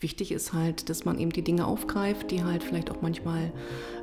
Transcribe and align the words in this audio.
Wichtig 0.00 0.32
ist 0.32 0.54
halt, 0.54 0.88
dass 0.88 1.04
man 1.04 1.18
eben 1.18 1.30
die 1.30 1.42
Dinge 1.42 1.66
aufgreift, 1.66 2.30
die 2.30 2.42
halt 2.42 2.64
vielleicht 2.64 2.90
auch 2.90 3.02
manchmal 3.02 3.52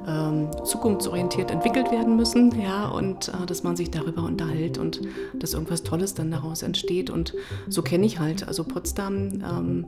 ähm, 0.08 0.50
zukunftsorientiert 0.64 1.50
entwickelt 1.50 1.92
werden 1.92 2.16
müssen, 2.16 2.60
ja, 2.62 2.88
und 2.88 3.30
äh, 3.30 3.48
dass 3.48 3.64
man 3.64 3.76
sich 3.76 3.90
darüber 3.90 4.22
unterhält 4.22 4.78
und 4.78 5.02
dass 5.34 5.56
irgendwas 5.56 5.82
Tolles 5.82 6.14
dann 6.14 6.30
daraus 6.30 6.62
entsteht. 6.62 7.10
Und 7.10 7.34
so 7.68 7.82
kenne 7.82 8.06
ich 8.06 8.20
halt, 8.20 8.48
also 8.48 8.64
Potsdam 8.64 9.42
ähm, 9.42 9.88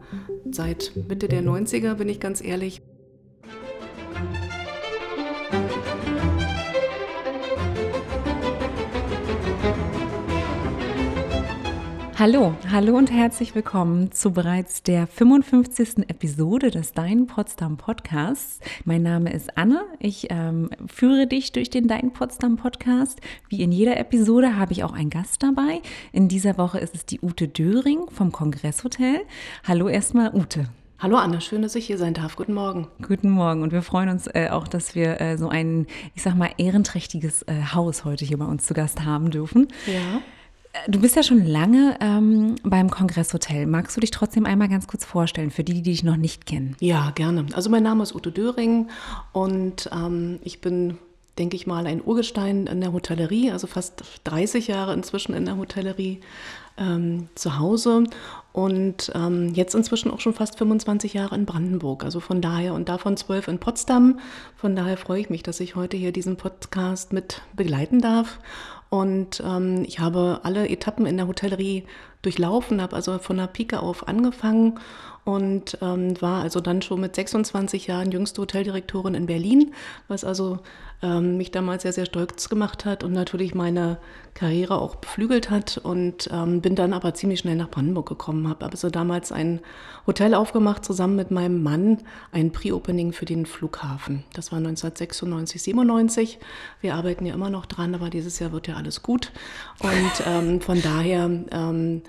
seit 0.50 0.94
Mitte 1.08 1.28
der 1.28 1.44
90er, 1.44 1.94
bin 1.94 2.10
ich 2.10 2.20
ganz 2.20 2.44
ehrlich. 2.44 2.82
Hallo, 12.20 12.54
hallo 12.70 12.98
und 12.98 13.14
herzlich 13.14 13.56
willkommen 13.56 14.12
zu 14.12 14.34
bereits 14.34 14.84
der 14.84 15.08
55. 15.08 16.10
Episode 16.10 16.70
des 16.70 16.92
Dein 16.92 17.28
Potsdam 17.28 17.78
Podcasts. 17.78 18.60
Mein 18.84 19.04
Name 19.04 19.32
ist 19.32 19.58
Anne. 19.58 19.86
Ich 20.00 20.28
ähm, 20.30 20.70
führe 20.86 21.28
dich 21.28 21.54
durch 21.54 21.70
den 21.70 21.88
Dein 21.88 22.12
Potsdam 22.12 22.58
Podcast. 22.58 23.22
Wie 23.48 23.64
in 23.64 23.72
jeder 23.72 23.96
Episode 23.96 24.58
habe 24.58 24.74
ich 24.74 24.84
auch 24.84 24.92
einen 24.92 25.10
Gast 25.10 25.44
dabei. 25.44 25.82
In 26.12 26.28
dieser 26.28 26.58
Woche 26.58 26.80
ist 26.80 26.94
es 26.94 27.06
die 27.06 27.22
Ute 27.22 27.48
Döring 27.48 28.10
vom 28.12 28.34
Kongresshotel. 28.34 29.22
Hallo 29.66 29.88
erstmal, 29.88 30.36
Ute. 30.36 30.66
Hallo 30.98 31.16
Anne, 31.16 31.40
schön, 31.40 31.62
dass 31.62 31.76
ich 31.76 31.86
hier 31.86 31.98
sein 31.98 32.14
darf. 32.14 32.36
Guten 32.36 32.54
Morgen. 32.54 32.90
Guten 33.02 33.30
Morgen 33.30 33.64
und 33.64 33.72
wir 33.72 33.82
freuen 33.82 34.10
uns 34.10 34.28
äh, 34.28 34.50
auch, 34.52 34.68
dass 34.68 34.94
wir 34.94 35.22
äh, 35.22 35.38
so 35.38 35.48
ein, 35.48 35.88
ich 36.16 36.24
sag 36.24 36.36
mal, 36.36 36.50
ehrenträchtiges 36.58 37.44
äh, 37.44 37.62
Haus 37.74 38.04
heute 38.04 38.26
hier 38.26 38.38
bei 38.38 38.46
uns 38.46 38.66
zu 38.66 38.74
Gast 38.74 39.06
haben 39.06 39.32
dürfen. 39.32 39.70
Ja. 39.86 40.22
Du 40.88 41.00
bist 41.00 41.16
ja 41.16 41.24
schon 41.24 41.46
lange 41.46 41.98
ähm, 42.00 42.56
beim 42.64 42.90
Kongresshotel. 42.90 43.66
Magst 43.66 43.98
du 43.98 44.02
dich 44.02 44.12
trotzdem 44.12 44.46
einmal 44.46 44.70
ganz 44.70 44.88
kurz 44.88 45.06
vorstellen, 45.06 45.52
für 45.52 45.64
die, 45.64 45.74
die 45.74 45.82
dich 45.82 46.04
noch 46.04 46.18
nicht 46.18 46.46
kennen? 46.46 46.76
Ja, 46.80 47.12
gerne. 47.12 47.46
Also 47.54 47.70
mein 47.70 47.84
Name 47.84 48.04
ist 48.04 48.16
Ute 48.16 48.32
Döring 48.32 48.88
und 49.34 49.90
ähm, 49.92 50.40
ich 50.44 50.62
bin, 50.62 50.98
denke 51.38 51.56
ich 51.56 51.68
mal, 51.68 51.86
ein 51.86 52.02
Urgestein 52.04 52.68
in 52.68 52.82
der 52.82 52.94
Hotellerie, 52.94 53.52
also 53.52 53.68
fast 53.68 54.04
30 54.26 54.68
Jahre 54.68 54.94
inzwischen 54.94 55.34
in 55.34 55.46
der 55.46 55.58
Hotellerie 55.58 56.22
ähm, 56.78 57.28
zu 57.36 57.60
Hause 57.60 58.06
und 58.54 59.12
ähm, 59.16 59.54
jetzt 59.54 59.76
inzwischen 59.76 60.12
auch 60.12 60.20
schon 60.20 60.34
fast 60.34 60.58
25 60.58 61.14
Jahre 61.14 61.36
in 61.36 61.46
Brandenburg. 61.46 62.04
Also 62.04 62.20
von 62.20 62.42
daher 62.42 62.74
und 62.74 62.90
davon 62.90 63.18
zwölf 63.18 63.48
in 63.48 63.60
Potsdam. 63.60 64.20
Von 64.56 64.76
daher 64.76 64.98
freue 64.98 65.22
ich 65.22 65.30
mich, 65.30 65.44
dass 65.44 65.60
ich 65.60 65.76
heute 65.76 65.98
hier 65.98 66.12
diesen 66.12 66.38
Podcast 66.38 67.12
mit 67.12 67.42
begleiten 67.56 68.00
darf 68.00 68.40
und 68.90 69.42
ähm, 69.46 69.84
ich 69.86 70.00
habe 70.00 70.42
alle 70.44 70.68
Etappen 70.68 71.06
in 71.06 71.18
der 71.18 71.28
Hotellerie 71.28 71.86
durchlaufen, 72.22 72.82
habe 72.82 72.96
also 72.96 73.20
von 73.20 73.38
der 73.38 73.48
Pike 73.48 73.80
auf 73.82 74.08
angefangen 74.08 74.80
und 75.26 75.78
ähm, 75.82 76.20
war 76.22 76.42
also 76.42 76.60
dann 76.60 76.82
schon 76.82 77.02
mit 77.02 77.16
26 77.16 77.88
Jahren 77.88 78.12
jüngste 78.12 78.42
Hoteldirektorin 78.42 79.14
in 79.14 79.28
Berlin, 79.28 79.74
was 80.08 80.24
also 80.24 80.60
ähm, 81.02 81.38
mich 81.38 81.52
damals 81.52 81.84
sehr, 81.84 81.94
sehr 81.94 82.06
stolz 82.06 82.50
gemacht 82.50 82.86
hat 82.86 83.04
und 83.04 83.14
natürlich 83.14 83.56
meine 83.56 83.98
Karriere 84.34 84.80
auch 84.80 84.96
beflügelt 84.96 85.50
hat 85.50 85.78
und 85.78 86.30
ähm, 86.32 86.62
bin 86.62 86.76
dann 86.76 86.94
aber 86.94 87.14
ziemlich 87.14 87.40
schnell 87.40 87.56
nach 87.56 87.70
Brandenburg 87.70 88.08
gekommen, 88.08 88.48
habe 88.48 88.66
also 88.66 88.90
damals 88.90 89.32
ein 89.32 89.62
Hotel 90.08 90.34
aufgemacht, 90.34 90.84
zusammen 90.84 91.16
mit 91.16 91.32
meinem 91.32 91.64
Mann, 91.64 92.00
ein 92.32 92.52
Pre-Opening 92.52 93.14
für 93.14 93.26
den 93.26 93.46
Flughafen. 93.46 94.24
Das 94.34 94.52
war 94.52 94.58
1996, 94.58 95.62
97. 95.64 96.40
Wir 96.82 96.96
arbeiten 96.96 97.26
ja 97.26 97.34
immer 97.34 97.50
noch 97.50 97.66
dran, 97.66 97.96
aber 97.96 98.10
dieses 98.10 98.40
Jahr 98.40 98.52
wird 98.52 98.68
ja 98.68 98.76
alles 98.76 99.02
gut 99.02 99.32
und 99.80 100.12
ähm, 100.26 100.62
von 100.62 100.82
daher 100.82 101.30
ähm, 101.52 102.02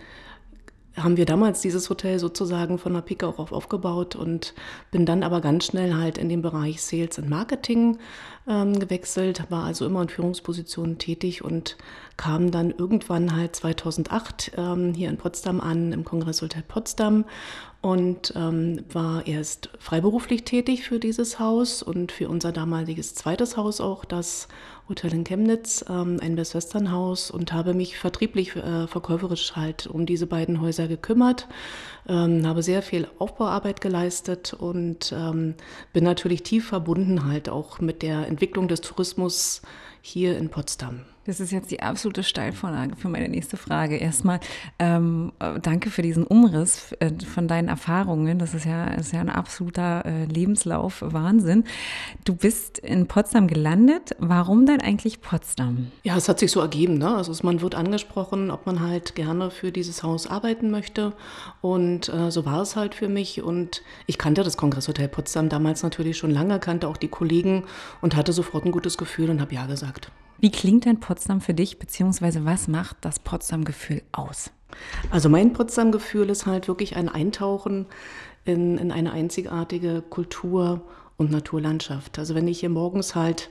haben 1.02 1.16
wir 1.16 1.26
damals 1.26 1.60
dieses 1.60 1.88
Hotel 1.90 2.18
sozusagen 2.18 2.78
von 2.78 2.94
der 2.94 3.00
Pike 3.00 3.26
auf 3.26 3.52
aufgebaut 3.52 4.16
und 4.16 4.54
bin 4.90 5.06
dann 5.06 5.22
aber 5.22 5.40
ganz 5.40 5.66
schnell 5.66 5.94
halt 5.94 6.18
in 6.18 6.28
den 6.28 6.42
Bereich 6.42 6.82
Sales 6.82 7.18
und 7.18 7.28
Marketing 7.28 7.98
ähm, 8.48 8.78
gewechselt, 8.78 9.44
war 9.50 9.64
also 9.64 9.86
immer 9.86 10.02
in 10.02 10.08
Führungspositionen 10.08 10.98
tätig 10.98 11.44
und 11.44 11.76
kam 12.16 12.50
dann 12.50 12.70
irgendwann 12.70 13.34
halt 13.36 13.56
2008 13.56 14.52
ähm, 14.56 14.94
hier 14.94 15.08
in 15.08 15.16
Potsdam 15.16 15.60
an, 15.60 15.92
im 15.92 16.05
Kongresshotel 16.05 16.62
Potsdam 16.62 17.24
und 17.83 18.34
ähm, 18.36 18.84
war 18.92 19.27
erst 19.27 19.70
freiberuflich 19.78 20.44
tätig 20.44 20.84
für 20.84 20.98
dieses 20.98 21.39
Haus 21.39 21.83
und 21.83 22.12
für 22.12 22.28
unser 22.28 22.52
damaliges 22.52 23.14
zweites 23.14 23.56
Haus 23.56 23.80
auch, 23.80 24.05
das 24.05 24.48
Hotel 24.90 25.14
in 25.14 25.24
Chemnitz, 25.24 25.84
ähm, 25.89 26.18
ein 26.20 26.36
Westwestern-Haus 26.36 27.30
und 27.30 27.52
habe 27.52 27.73
mich 27.73 27.96
vertrieblich, 27.96 28.56
äh, 28.56 28.86
verkäuferisch 28.86 29.56
halt 29.56 29.86
um 29.86 30.05
diese 30.05 30.27
beiden 30.27 30.61
Häuser 30.61 30.89
gekümmert, 30.89 31.48
ähm, 32.08 32.46
habe 32.46 32.62
sehr 32.62 32.83
viel 32.83 33.08
Aufbauarbeit 33.18 33.80
geleistet 33.80 34.52
und 34.52 35.14
ähm, 35.17 35.55
bin 35.92 36.05
natürlich 36.05 36.42
tief 36.42 36.68
verbunden 36.68 37.24
halt 37.24 37.48
auch 37.48 37.80
mit 37.80 38.02
der 38.02 38.27
Entwicklung 38.27 38.68
des 38.68 38.83
Tourismus 38.83 39.62
hier 40.02 40.36
in 40.36 40.51
Potsdam. 40.51 41.07
Das 41.27 41.39
ist 41.39 41.53
jetzt 41.53 41.70
die 41.70 41.81
absolute 41.81 42.23
Steilvorlage 42.23 42.97
für 42.97 43.08
meine 43.08 43.29
nächste 43.29 43.58
Frage. 43.58 43.97
Erstmal 43.97 44.41
ähm, 44.79 45.33
danke 45.63 45.91
für 45.91 46.01
diesen 46.01 46.25
Umriss 46.25 46.92
äh, 47.01 47.11
von 47.25 47.47
deinen 47.47 47.69
Erfahrungen. 47.69 48.39
Das 48.39 48.55
ist 48.55 48.64
ja, 48.64 48.86
ist 48.86 49.13
ja 49.13 49.20
ein 49.20 49.29
absoluter 49.29 50.07
äh, 50.07 50.25
Lebenslauf, 50.25 51.03
Wahnsinn. 51.07 51.64
Du 52.25 52.35
bist 52.35 52.79
in 52.79 53.07
Potsdam 53.07 53.48
gelandet. 53.48 54.17
Warum 54.19 54.64
denn 54.64 54.81
eigentlich 54.81 55.20
Potsdam? 55.20 55.92
Ja, 56.05 56.17
es 56.17 56.27
hat 56.29 56.39
sich 56.39 56.51
so 56.51 56.61
ergeben. 56.61 56.97
Ne? 56.97 57.14
Also 57.14 57.35
man 57.42 57.61
wird 57.61 57.75
angesprochen, 57.75 58.51
ob 58.51 58.64
man 58.64 58.81
halt 58.81 59.14
gerne 59.14 59.51
für 59.51 59.73
dieses 59.73 60.02
Haus 60.02 60.27
arbeiten 60.27 60.70
möchte. 60.70 61.13
Und 61.61 62.08
äh, 62.08 62.31
so 62.31 62.47
war 62.47 62.63
es 62.63 62.77
halt 62.77 62.95
für 62.95 63.08
mich. 63.08 63.42
Und 63.42 63.83
ich 64.07 64.17
kannte 64.17 64.42
das 64.42 64.57
Kongresshotel 64.57 65.08
Potsdam 65.08 65.51
damals 65.51 65.83
natürlich 65.83 66.17
schon 66.17 66.31
lange, 66.31 66.58
kannte 66.61 66.89
auch 66.89 66.97
die 66.97 67.08
Kollegen 67.08 67.64
und 68.01 68.17
hatte 68.17 68.33
sofort 68.33 68.64
ein 68.64 68.73
gutes 68.73 68.97
Gefühl 68.97 69.29
und 69.29 69.42
habe 69.42 69.55
ja 69.55 69.67
gesagt. 69.67 70.11
Wie 70.40 70.51
klingt 70.51 70.86
denn 70.86 71.01
Potsdam 71.01 71.40
für 71.40 71.55
dich, 71.55 71.78
beziehungsweise 71.78 72.45
was 72.45 72.67
macht 72.67 72.96
das 73.02 73.18
Potsdam-Gefühl 73.18 74.02
aus? 74.12 74.51
Also 75.11 75.28
mein 75.28 75.52
Potsdam-Gefühl 75.52 76.30
ist 76.30 76.46
halt 76.46 76.68
wirklich 76.68 76.96
ein 76.96 77.08
Eintauchen 77.08 77.86
in, 78.45 78.78
in 78.78 78.90
eine 78.90 79.12
einzigartige 79.12 80.02
Kultur 80.02 80.83
und 81.17 81.30
Naturlandschaft. 81.30 82.18
Also 82.18 82.34
wenn 82.34 82.48
ich 82.48 82.61
hier 82.61 82.70
morgens 82.70 83.14
halt 83.14 83.51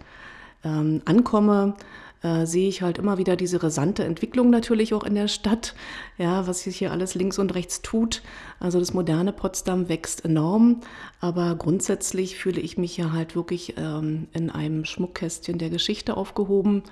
ähm, 0.63 1.01
ankomme, 1.05 1.75
äh, 2.21 2.45
sehe 2.45 2.67
ich 2.67 2.81
halt 2.81 2.97
immer 2.97 3.17
wieder 3.17 3.35
diese 3.35 3.63
rasante 3.63 4.03
Entwicklung 4.03 4.49
natürlich 4.49 4.93
auch 4.93 5.03
in 5.03 5.15
der 5.15 5.27
Stadt, 5.27 5.73
ja, 6.17 6.47
was 6.47 6.61
sich 6.61 6.77
hier 6.77 6.91
alles 6.91 7.15
links 7.15 7.39
und 7.39 7.55
rechts 7.55 7.81
tut. 7.81 8.21
Also 8.59 8.79
das 8.79 8.93
moderne 8.93 9.31
Potsdam 9.33 9.89
wächst 9.89 10.25
enorm, 10.25 10.81
aber 11.21 11.55
grundsätzlich 11.55 12.37
fühle 12.37 12.61
ich 12.61 12.77
mich 12.77 12.97
ja 12.97 13.11
halt 13.11 13.35
wirklich 13.35 13.75
ähm, 13.77 14.27
in 14.33 14.49
einem 14.49 14.85
Schmuckkästchen 14.85 15.57
der 15.57 15.69
Geschichte 15.69 16.17
aufgehoben 16.17 16.83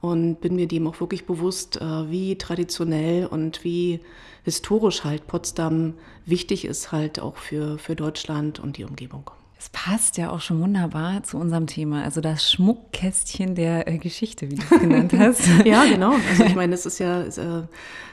und 0.00 0.40
bin 0.40 0.54
mir 0.54 0.68
dem 0.68 0.86
auch 0.86 1.00
wirklich 1.00 1.26
bewusst, 1.26 1.80
äh, 1.80 2.10
wie 2.10 2.36
traditionell 2.36 3.26
und 3.26 3.64
wie 3.64 4.00
historisch 4.44 5.04
halt 5.04 5.26
Potsdam 5.26 5.94
wichtig 6.24 6.64
ist 6.64 6.92
halt 6.92 7.18
auch 7.18 7.36
für, 7.36 7.78
für 7.78 7.96
Deutschland 7.96 8.60
und 8.60 8.76
die 8.76 8.84
Umgebung. 8.84 9.30
Es 9.58 9.70
passt 9.70 10.18
ja 10.18 10.30
auch 10.30 10.40
schon 10.40 10.60
wunderbar 10.60 11.22
zu 11.22 11.38
unserem 11.38 11.66
Thema, 11.66 12.02
also 12.04 12.20
das 12.20 12.50
Schmuckkästchen 12.50 13.54
der 13.54 13.88
äh, 13.88 13.96
Geschichte, 13.96 14.50
wie 14.50 14.56
du 14.56 14.62
es 14.62 14.80
genannt 14.80 15.12
hast. 15.18 15.48
ja, 15.64 15.84
genau. 15.84 16.14
Also 16.30 16.44
ich 16.44 16.54
meine, 16.54 16.74
es 16.74 16.84
ist 16.84 16.98
ja 16.98 17.22
äh, 17.22 17.62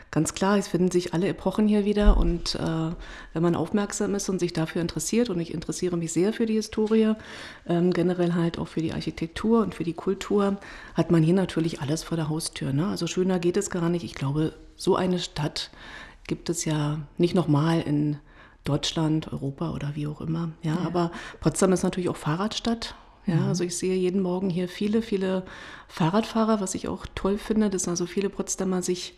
ganz 0.10 0.34
klar, 0.36 0.58
es 0.58 0.70
finden 0.70 0.90
sich 0.90 1.14
alle 1.14 1.28
Epochen 1.28 1.68
hier 1.68 1.84
wieder 1.84 2.16
und 2.16 2.56
äh, 2.56 2.92
wenn 3.34 3.44
man 3.44 3.56
aufmerksam 3.56 4.16
ist 4.16 4.30
und 4.30 4.40
sich 4.40 4.54
dafür 4.54 4.82
interessiert, 4.82 5.30
und 5.30 5.40
ich 5.40 5.54
interessiere 5.54 5.98
mich 5.98 6.14
sehr 6.14 6.32
für 6.32 6.46
die 6.46 6.54
Historie, 6.54 7.14
ähm, 7.68 7.92
generell 7.92 8.36
halt 8.36 8.58
auch 8.58 8.70
für 8.70 8.82
die 8.82 8.94
Architektur 8.94 9.62
und 9.62 9.76
für 9.76 9.84
die 9.84 9.94
Kultur, 9.94 10.58
hat 10.94 11.12
man 11.12 11.24
hier 11.24 11.34
natürlich 11.34 11.82
alles 11.82 12.04
vor 12.04 12.16
der 12.16 12.30
Haustür. 12.30 12.72
Ne? 12.72 12.88
Also 12.88 13.06
schöner 13.06 13.40
geht 13.40 13.58
es 13.58 13.70
gar 13.70 13.90
nicht. 13.90 14.06
Ich 14.06 14.16
glaube, 14.16 14.54
so 14.78 14.96
eine 14.96 15.20
Stadt 15.20 15.72
gibt 16.26 16.50
es 16.50 16.64
ja 16.64 17.00
nicht 17.18 17.36
nochmal 17.36 17.82
in 17.82 18.18
Deutschland, 18.64 19.32
Europa 19.34 19.72
oder 19.72 19.96
wie 19.96 20.08
auch 20.08 20.22
immer. 20.22 20.52
Ja, 20.62 20.76
ja, 20.76 20.80
aber 20.86 21.12
Potsdam 21.42 21.74
ist 21.74 21.84
natürlich 21.84 22.10
auch 22.10 22.18
Fahrradstadt. 22.18 22.96
Ja, 23.26 23.36
mhm. 23.36 23.48
also 23.48 23.64
ich 23.64 23.78
sehe 23.78 23.96
jeden 23.96 24.22
Morgen 24.22 24.50
hier 24.50 24.68
viele, 24.68 25.02
viele 25.02 25.44
Fahrradfahrer, 25.88 26.60
was 26.60 26.76
ich 26.76 26.88
auch 26.88 27.06
toll 27.16 27.38
finde, 27.38 27.70
dass 27.70 27.88
also 27.88 28.06
viele 28.06 28.30
Potsdamer 28.30 28.82
sich 28.82 29.16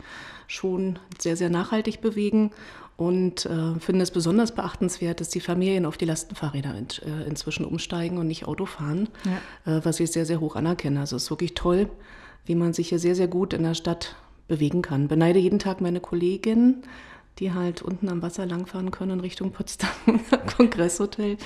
schon 0.48 1.00
sehr, 1.20 1.36
sehr 1.38 1.50
nachhaltig 1.50 2.02
bewegen 2.02 2.52
und 2.98 3.46
äh, 3.46 3.80
finde 3.80 4.04
es 4.04 4.12
besonders 4.12 4.54
beachtenswert, 4.54 5.20
dass 5.20 5.30
die 5.30 5.42
Familien 5.42 5.86
auf 5.86 5.98
die 5.98 6.06
Lastenfahrräder 6.06 6.76
in, 6.76 6.88
äh, 7.06 7.28
inzwischen 7.28 7.66
umsteigen 7.66 8.18
und 8.18 8.28
nicht 8.28 8.48
Auto 8.48 8.66
fahren, 8.66 9.10
ja. 9.26 9.78
äh, 9.78 9.84
was 9.84 10.00
ich 10.00 10.12
sehr, 10.12 10.26
sehr 10.26 10.40
hoch 10.40 10.56
anerkenne. 10.56 11.00
Also 11.00 11.16
es 11.16 11.24
ist 11.24 11.30
wirklich 11.30 11.56
toll, 11.56 11.90
wie 12.46 12.56
man 12.56 12.74
sich 12.74 12.90
hier 12.90 13.00
sehr, 13.00 13.16
sehr 13.16 13.28
gut 13.28 13.54
in 13.54 13.64
der 13.64 13.74
Stadt 13.74 14.16
bewegen 14.48 14.82
kann. 14.82 15.08
Beneide 15.08 15.40
jeden 15.40 15.60
Tag 15.60 15.82
meine 15.82 16.00
Kollegin, 16.00 16.84
die 17.40 17.54
halt 17.54 17.82
unten 17.82 18.08
am 18.10 18.22
Wasser 18.22 18.46
langfahren 18.46 18.92
können 18.92 19.20
Richtung 19.20 19.52
Potsdam 19.52 19.90
Kongresshotel. 20.58 21.38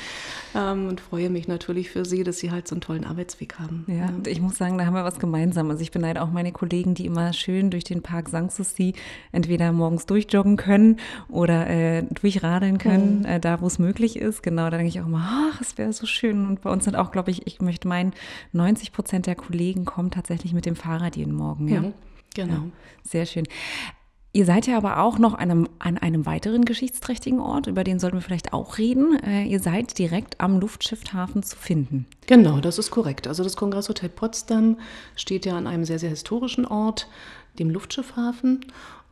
Ähm, 0.55 0.87
und 0.87 1.01
freue 1.01 1.29
mich 1.29 1.47
natürlich 1.47 1.89
für 1.89 2.05
sie, 2.05 2.23
dass 2.23 2.39
sie 2.39 2.51
halt 2.51 2.67
so 2.67 2.75
einen 2.75 2.81
tollen 2.81 3.05
Arbeitsweg 3.05 3.57
haben. 3.57 3.85
Ja, 3.87 3.95
ja, 3.95 4.11
ich 4.27 4.39
muss 4.39 4.57
sagen, 4.57 4.77
da 4.77 4.85
haben 4.85 4.93
wir 4.93 5.03
was 5.03 5.19
gemeinsam. 5.19 5.69
Also 5.71 5.81
ich 5.81 5.91
beneide 5.91 6.21
auch 6.21 6.31
meine 6.31 6.51
Kollegen, 6.51 6.93
die 6.93 7.05
immer 7.05 7.33
schön 7.33 7.71
durch 7.71 7.83
den 7.83 8.03
Park 8.03 8.29
Sanssouci 8.29 8.93
entweder 9.31 9.71
morgens 9.71 10.05
durchjoggen 10.05 10.57
können 10.57 10.97
oder 11.27 11.67
äh, 11.67 12.03
durchradeln 12.03 12.77
können, 12.77 13.19
mhm. 13.19 13.25
äh, 13.25 13.39
da 13.39 13.61
wo 13.61 13.67
es 13.67 13.79
möglich 13.79 14.15
ist. 14.15 14.43
Genau, 14.43 14.69
da 14.69 14.77
denke 14.77 14.89
ich 14.89 15.01
auch 15.01 15.07
immer, 15.07 15.51
ach, 15.51 15.61
es 15.61 15.77
wäre 15.77 15.91
so 15.91 16.05
schön. 16.05 16.47
Und 16.47 16.61
bei 16.61 16.69
uns 16.69 16.83
sind 16.85 16.95
auch, 16.95 17.11
glaube 17.11 17.31
ich, 17.31 17.47
ich 17.47 17.61
möchte 17.61 17.87
meinen, 17.87 18.13
90 18.53 18.91
Prozent 18.91 19.25
der 19.25 19.35
Kollegen 19.35 19.85
kommen 19.85 20.11
tatsächlich 20.11 20.53
mit 20.53 20.65
dem 20.65 20.75
Fahrrad 20.75 21.15
jeden 21.15 21.33
Morgen. 21.33 21.67
Ja, 21.67 21.81
mhm. 21.81 21.93
genau. 22.35 22.53
Ja, 22.53 22.63
sehr 23.03 23.25
schön. 23.25 23.45
Ihr 24.39 24.45
seid 24.45 24.67
ja 24.67 24.77
aber 24.77 25.01
auch 25.01 25.19
noch 25.19 25.33
einem, 25.33 25.67
an 25.79 25.97
einem 25.97 26.25
weiteren 26.25 26.63
geschichtsträchtigen 26.63 27.41
Ort, 27.41 27.67
über 27.67 27.83
den 27.83 27.99
sollten 27.99 28.15
wir 28.15 28.21
vielleicht 28.21 28.53
auch 28.53 28.77
reden. 28.77 29.21
Äh, 29.21 29.43
ihr 29.43 29.59
seid 29.59 29.99
direkt 29.99 30.39
am 30.39 30.61
Luftschiffhafen 30.61 31.43
zu 31.43 31.57
finden. 31.57 32.05
Genau, 32.25 32.61
das 32.61 32.79
ist 32.79 32.89
korrekt. 32.89 33.27
Also 33.27 33.43
das 33.43 33.57
Kongresshotel 33.57 34.07
Potsdam 34.07 34.77
steht 35.17 35.45
ja 35.45 35.57
an 35.57 35.67
einem 35.67 35.83
sehr, 35.83 35.99
sehr 35.99 36.11
historischen 36.11 36.65
Ort, 36.65 37.09
dem 37.59 37.69
Luftschiffhafen. 37.69 38.61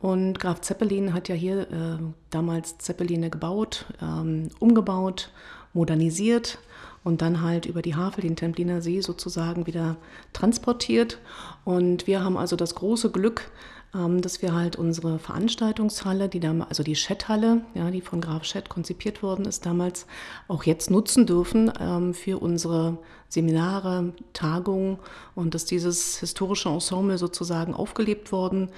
Und 0.00 0.40
Graf 0.40 0.62
Zeppelin 0.62 1.12
hat 1.12 1.28
ja 1.28 1.34
hier 1.34 1.60
äh, 1.60 1.98
damals 2.30 2.78
Zeppeline 2.78 3.28
gebaut, 3.28 3.84
ähm, 4.00 4.48
umgebaut, 4.60 5.30
modernisiert 5.74 6.58
und 7.04 7.20
dann 7.20 7.42
halt 7.42 7.66
über 7.66 7.82
die 7.82 7.96
Havel, 7.96 8.22
den 8.22 8.36
Templiner 8.36 8.80
See 8.80 9.02
sozusagen 9.02 9.66
wieder 9.66 9.96
transportiert. 10.32 11.18
Und 11.66 12.06
wir 12.06 12.24
haben 12.24 12.38
also 12.38 12.56
das 12.56 12.74
große 12.74 13.10
Glück, 13.10 13.50
dass 13.92 14.42
wir 14.42 14.54
halt 14.54 14.76
unsere 14.76 15.18
Veranstaltungshalle, 15.18 16.28
die 16.28 16.40
damals, 16.40 16.68
also 16.68 16.82
die 16.82 16.94
Schetthalle, 16.94 17.62
ja, 17.74 17.90
die 17.90 18.02
von 18.02 18.20
Graf 18.20 18.44
Schett 18.44 18.68
konzipiert 18.68 19.22
worden 19.22 19.46
ist, 19.46 19.64
damals 19.64 20.06
auch 20.46 20.64
jetzt 20.64 20.90
nutzen 20.90 21.26
dürfen 21.26 21.72
ähm, 21.80 22.12
für 22.12 22.38
unsere 22.38 22.98
Seminare, 23.28 24.12
Tagungen 24.32 24.98
und 25.34 25.54
dass 25.54 25.64
dieses 25.64 26.18
historische 26.18 26.68
Ensemble 26.68 27.18
sozusagen 27.18 27.74
aufgelebt 27.74 28.30
worden 28.30 28.70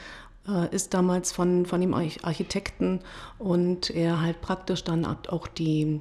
äh, 0.48 0.74
ist 0.74 0.94
damals 0.94 1.32
von, 1.32 1.66
von 1.66 1.80
dem 1.80 1.94
Architekten 1.94 3.00
und 3.38 3.90
er 3.90 4.20
halt 4.20 4.40
praktisch 4.40 4.84
dann 4.84 5.04
auch 5.04 5.46
die 5.46 6.00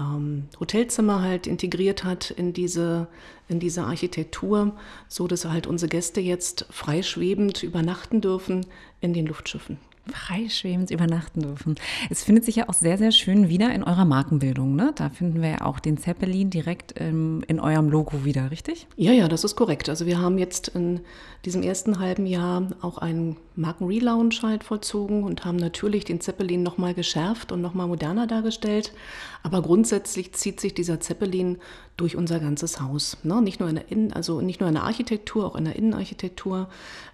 ähm, 0.00 0.48
Hotelzimmer 0.58 1.22
halt 1.22 1.46
integriert 1.46 2.04
hat 2.04 2.30
in 2.30 2.52
diese, 2.52 3.06
in 3.48 3.60
diese 3.60 3.82
Architektur, 3.84 4.72
so 5.08 5.28
dass 5.28 5.44
halt 5.44 5.66
unsere 5.66 5.88
Gäste 5.90 6.20
jetzt 6.20 6.66
freischwebend 6.70 7.62
übernachten 7.62 8.20
dürfen 8.20 8.66
in 9.00 9.12
den 9.12 9.26
Luftschiffen 9.26 9.78
freischwebend 10.10 10.90
übernachten 10.90 11.42
dürfen. 11.42 11.76
Es 12.08 12.24
findet 12.24 12.44
sich 12.44 12.56
ja 12.56 12.68
auch 12.68 12.74
sehr, 12.74 12.98
sehr 12.98 13.12
schön 13.12 13.48
wieder 13.48 13.72
in 13.72 13.82
eurer 13.82 14.04
Markenbildung. 14.04 14.74
Ne? 14.74 14.92
Da 14.94 15.08
finden 15.08 15.42
wir 15.42 15.50
ja 15.50 15.60
auch 15.62 15.78
den 15.78 15.98
Zeppelin 15.98 16.50
direkt 16.50 16.94
ähm, 16.96 17.42
in 17.46 17.60
eurem 17.60 17.88
Logo 17.88 18.24
wieder, 18.24 18.50
richtig? 18.50 18.86
Ja, 18.96 19.12
ja, 19.12 19.28
das 19.28 19.44
ist 19.44 19.56
korrekt. 19.56 19.88
Also 19.88 20.06
wir 20.06 20.18
haben 20.18 20.38
jetzt 20.38 20.68
in 20.68 21.00
diesem 21.44 21.62
ersten 21.62 21.98
halben 21.98 22.26
Jahr 22.26 22.68
auch 22.82 22.98
einen 22.98 23.36
Markenrelaunch 23.56 24.42
halt 24.42 24.64
vollzogen 24.64 25.24
und 25.24 25.44
haben 25.44 25.56
natürlich 25.56 26.04
den 26.04 26.20
Zeppelin 26.20 26.62
nochmal 26.62 26.94
geschärft 26.94 27.52
und 27.52 27.60
nochmal 27.60 27.86
moderner 27.86 28.26
dargestellt. 28.26 28.92
Aber 29.42 29.62
grundsätzlich 29.62 30.32
zieht 30.32 30.60
sich 30.60 30.74
dieser 30.74 31.00
Zeppelin 31.00 31.58
durch 31.96 32.16
unser 32.16 32.40
ganzes 32.40 32.80
Haus. 32.80 33.16
Ne? 33.22 33.40
Nicht 33.40 33.60
nur 33.60 33.68
in 33.68 33.76
der 33.76 33.90
Innen, 33.90 34.12
also 34.12 34.40
nicht 34.40 34.60
nur 34.60 34.68
in 34.68 34.74
der 34.74 34.84
Architektur, 34.84 35.46
auch 35.46 35.56
in 35.56 35.64
der 35.64 35.76
Innenarchitektur. 35.76 36.68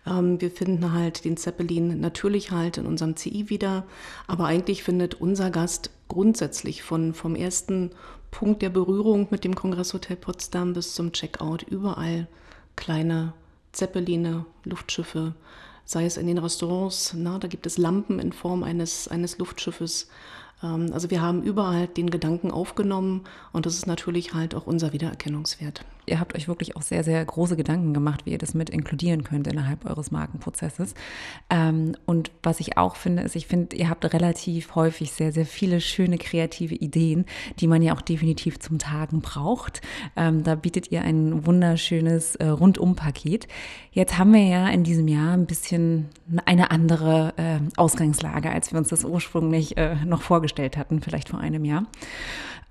Ähm, 0.06 0.40
wir 0.40 0.50
finden 0.50 0.92
halt 0.92 1.24
den 1.24 1.36
Zeppelin 1.36 2.00
natürlich 2.00 2.50
halt 2.50 2.78
in 2.78 2.86
unserem 2.86 3.16
CI 3.16 3.48
wieder, 3.48 3.84
aber 4.26 4.46
eigentlich 4.46 4.82
findet 4.82 5.14
unser 5.14 5.50
Gast 5.50 5.90
grundsätzlich 6.08 6.82
von, 6.82 7.14
vom 7.14 7.34
ersten 7.34 7.90
Punkt 8.30 8.62
der 8.62 8.70
Berührung 8.70 9.28
mit 9.30 9.44
dem 9.44 9.54
Kongresshotel 9.54 10.16
Potsdam 10.16 10.72
bis 10.72 10.94
zum 10.94 11.12
Checkout 11.12 11.62
überall 11.62 12.26
kleine 12.74 13.32
Zeppeline, 13.72 14.44
Luftschiffe, 14.64 15.34
sei 15.84 16.04
es 16.04 16.16
in 16.16 16.26
den 16.26 16.38
Restaurants, 16.38 17.14
na, 17.16 17.38
da 17.38 17.48
gibt 17.48 17.66
es 17.66 17.78
Lampen 17.78 18.18
in 18.18 18.32
Form 18.32 18.62
eines, 18.62 19.08
eines 19.08 19.38
Luftschiffes 19.38 20.08
also 20.60 21.10
wir 21.10 21.20
haben 21.20 21.42
überall 21.42 21.86
den 21.86 22.10
Gedanken 22.10 22.50
aufgenommen 22.50 23.24
und 23.52 23.66
das 23.66 23.74
ist 23.74 23.86
natürlich 23.86 24.34
halt 24.34 24.54
auch 24.54 24.66
unser 24.66 24.92
Wiedererkennungswert. 24.92 25.84
Ihr 26.06 26.20
habt 26.20 26.34
euch 26.36 26.48
wirklich 26.48 26.76
auch 26.76 26.82
sehr, 26.82 27.04
sehr 27.04 27.24
große 27.24 27.56
Gedanken 27.56 27.92
gemacht, 27.92 28.26
wie 28.26 28.30
ihr 28.30 28.38
das 28.38 28.54
mit 28.54 28.70
inkludieren 28.70 29.24
könnt 29.24 29.46
innerhalb 29.46 29.84
eures 29.84 30.10
Markenprozesses. 30.10 30.94
Ähm, 31.50 31.96
und 32.06 32.30
was 32.42 32.60
ich 32.60 32.78
auch 32.78 32.96
finde, 32.96 33.22
ist, 33.22 33.36
ich 33.36 33.46
finde, 33.46 33.76
ihr 33.76 33.90
habt 33.90 34.04
relativ 34.12 34.74
häufig 34.74 35.12
sehr, 35.12 35.32
sehr 35.32 35.46
viele 35.46 35.80
schöne 35.80 36.18
kreative 36.18 36.74
Ideen, 36.74 37.26
die 37.58 37.66
man 37.66 37.82
ja 37.82 37.94
auch 37.94 38.00
definitiv 38.00 38.58
zum 38.60 38.78
Tagen 38.78 39.20
braucht. 39.20 39.80
Ähm, 40.16 40.44
da 40.44 40.54
bietet 40.54 40.92
ihr 40.92 41.02
ein 41.02 41.46
wunderschönes 41.46 42.36
äh, 42.36 42.46
Rundumpaket. 42.46 43.48
Jetzt 43.90 44.18
haben 44.18 44.32
wir 44.32 44.44
ja 44.44 44.68
in 44.68 44.84
diesem 44.84 45.08
Jahr 45.08 45.32
ein 45.32 45.46
bisschen 45.46 46.08
eine 46.44 46.70
andere 46.70 47.34
äh, 47.36 47.58
Ausgangslage, 47.76 48.50
als 48.50 48.72
wir 48.72 48.78
uns 48.78 48.88
das 48.88 49.04
ursprünglich 49.04 49.76
äh, 49.76 49.96
noch 50.04 50.22
vorgestellt 50.22 50.76
hatten, 50.76 51.00
vielleicht 51.00 51.30
vor 51.30 51.40
einem 51.40 51.64
Jahr. 51.64 51.84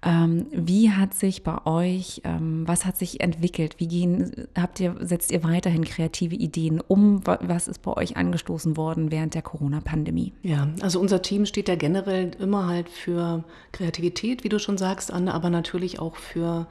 Ähm, 0.06 0.46
wie 0.52 0.92
hat 0.92 1.16
sich 1.16 1.44
bei 1.44 1.66
euch, 1.66 2.22
ähm, 2.26 2.64
was 2.68 2.86
hat 2.86 2.96
sich 2.96 3.22
entwickelt? 3.26 3.76
Wie 3.80 3.88
gehen, 3.88 4.48
habt 4.58 4.80
ihr, 4.80 4.96
setzt 5.02 5.32
ihr 5.32 5.44
weiterhin 5.44 5.84
kreative 5.84 6.36
Ideen 6.36 6.80
um? 6.80 7.22
Was 7.26 7.68
ist 7.68 7.82
bei 7.82 7.92
euch 7.98 8.16
angestoßen 8.16 8.78
worden 8.78 9.12
während 9.12 9.34
der 9.34 9.42
Corona-Pandemie? 9.42 10.32
Ja, 10.44 10.70
also 10.82 11.00
unser 11.02 11.22
Team 11.22 11.46
steht 11.46 11.68
ja 11.68 11.76
generell 11.76 12.32
immer 12.40 12.68
halt 12.68 12.88
für 12.88 13.44
Kreativität, 13.74 14.44
wie 14.44 14.50
du 14.50 14.60
schon 14.60 14.78
sagst, 14.78 15.12
Anne, 15.12 15.34
aber 15.34 15.50
natürlich 15.50 16.00
auch 16.00 16.16
für 16.16 16.68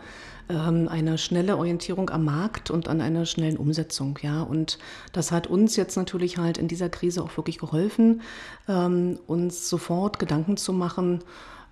ähm, 0.49 0.89
eine 0.89 1.19
schnelle 1.19 1.57
Orientierung 1.57 2.11
am 2.11 2.25
Markt 2.25 2.71
und 2.71 2.89
an 2.89 3.01
einer 3.01 3.27
schnellen 3.27 3.57
Umsetzung. 3.57 4.19
Ja, 4.23 4.43
und 4.43 4.79
das 5.13 5.33
hat 5.33 5.47
uns 5.47 5.77
jetzt 5.77 5.97
natürlich 5.97 6.39
halt 6.39 6.59
in 6.59 6.69
dieser 6.69 6.89
Krise 6.89 7.23
auch 7.23 7.37
wirklich 7.37 7.59
geholfen, 7.59 8.23
ähm, 8.69 9.19
uns 9.27 9.69
sofort 9.69 10.19
Gedanken 10.19 10.57
zu 10.57 10.73
machen, 10.73 11.21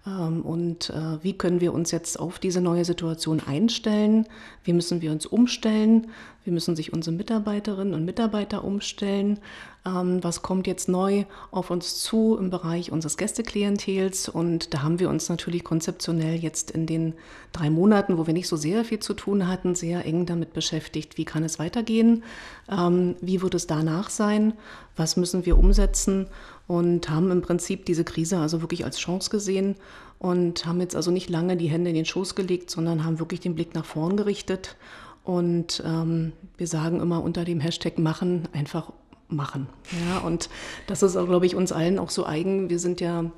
und 0.04 0.90
äh, 0.90 1.22
wie 1.22 1.38
können 1.38 1.60
wir 1.60 1.72
uns 1.72 1.92
jetzt 1.92 2.18
auf 2.18 2.40
diese 2.40 2.60
neue 2.60 2.84
Situation 2.84 3.40
einstellen? 3.46 4.26
Wie 4.64 4.72
müssen 4.72 5.00
wir 5.00 5.12
uns 5.12 5.26
umstellen? 5.26 6.08
Wie 6.44 6.50
müssen 6.50 6.74
sich 6.74 6.92
unsere 6.92 7.14
Mitarbeiterinnen 7.14 7.94
und 7.94 8.04
Mitarbeiter 8.04 8.64
umstellen? 8.64 9.38
Ähm, 9.86 10.18
was 10.22 10.42
kommt 10.42 10.66
jetzt 10.66 10.88
neu 10.88 11.24
auf 11.52 11.70
uns 11.70 12.02
zu 12.02 12.36
im 12.36 12.50
Bereich 12.50 12.90
unseres 12.90 13.16
Gästeklientels? 13.16 14.28
Und 14.28 14.74
da 14.74 14.82
haben 14.82 14.98
wir 14.98 15.08
uns 15.08 15.28
natürlich 15.28 15.62
konzeptionell 15.62 16.34
jetzt 16.34 16.72
in 16.72 16.86
den 16.86 17.14
drei 17.52 17.70
Monaten, 17.70 18.18
wo 18.18 18.26
wir 18.26 18.34
nicht 18.34 18.48
so 18.48 18.56
sehr 18.56 18.84
viel 18.84 18.98
zu 18.98 19.14
tun 19.14 19.46
hatten, 19.46 19.76
sehr 19.76 20.04
eng 20.04 20.26
damit 20.26 20.52
beschäftigt, 20.52 21.16
wie 21.16 21.24
kann 21.24 21.44
es 21.44 21.60
weitergehen? 21.60 22.24
Ähm, 22.68 23.14
wie 23.20 23.40
wird 23.40 23.54
es 23.54 23.68
danach 23.68 24.10
sein? 24.10 24.54
Was 24.96 25.16
müssen 25.16 25.46
wir 25.46 25.56
umsetzen? 25.56 26.26
Und 26.72 27.10
haben 27.10 27.30
im 27.30 27.42
Prinzip 27.42 27.84
diese 27.84 28.02
Krise 28.02 28.38
also 28.38 28.62
wirklich 28.62 28.86
als 28.86 28.96
Chance 28.96 29.28
gesehen 29.28 29.76
und 30.18 30.64
haben 30.64 30.80
jetzt 30.80 30.96
also 30.96 31.10
nicht 31.10 31.28
lange 31.28 31.58
die 31.58 31.66
Hände 31.66 31.90
in 31.90 31.96
den 31.96 32.06
Schoß 32.06 32.34
gelegt, 32.34 32.70
sondern 32.70 33.04
haben 33.04 33.18
wirklich 33.18 33.40
den 33.40 33.54
Blick 33.54 33.74
nach 33.74 33.84
vorn 33.84 34.16
gerichtet. 34.16 34.76
Und 35.22 35.82
ähm, 35.84 36.32
wir 36.56 36.66
sagen 36.66 37.00
immer 37.00 37.22
unter 37.22 37.44
dem 37.44 37.60
Hashtag 37.60 37.98
machen 37.98 38.48
einfach 38.54 38.90
machen. 39.28 39.66
Ja, 40.08 40.20
und 40.20 40.48
das 40.86 41.02
ist 41.02 41.14
auch, 41.14 41.26
glaube 41.26 41.44
ich, 41.44 41.54
uns 41.54 41.72
allen 41.72 41.98
auch 41.98 42.08
so 42.08 42.24
eigen. 42.24 42.70
Wir 42.70 42.78
sind 42.78 43.02
ja 43.02 43.30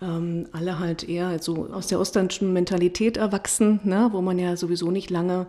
ähm, 0.00 0.46
alle 0.52 0.78
halt 0.78 1.06
eher 1.06 1.42
so 1.42 1.68
aus 1.70 1.88
der 1.88 2.00
ostdeutschen 2.00 2.54
Mentalität 2.54 3.18
erwachsen, 3.18 3.80
ne, 3.84 4.08
wo 4.12 4.22
man 4.22 4.38
ja 4.38 4.56
sowieso 4.56 4.90
nicht 4.90 5.10
lange 5.10 5.46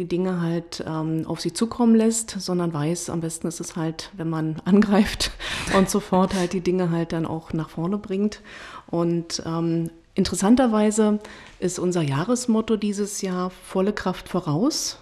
die 0.00 0.08
Dinge 0.08 0.40
halt 0.40 0.82
ähm, 0.86 1.26
auf 1.26 1.42
sie 1.42 1.52
zukommen 1.52 1.94
lässt, 1.94 2.30
sondern 2.30 2.72
weiß, 2.72 3.10
am 3.10 3.20
besten 3.20 3.46
ist 3.46 3.60
es 3.60 3.76
halt, 3.76 4.10
wenn 4.16 4.30
man 4.30 4.56
angreift 4.64 5.30
und 5.76 5.90
sofort 5.90 6.34
halt 6.34 6.54
die 6.54 6.62
Dinge 6.62 6.90
halt 6.90 7.12
dann 7.12 7.26
auch 7.26 7.52
nach 7.52 7.68
vorne 7.68 7.98
bringt. 7.98 8.40
Und 8.86 9.42
ähm, 9.44 9.90
interessanterweise 10.14 11.18
ist 11.58 11.78
unser 11.78 12.00
Jahresmotto 12.00 12.76
dieses 12.76 13.20
Jahr 13.20 13.50
volle 13.50 13.92
Kraft 13.92 14.30
voraus 14.30 14.98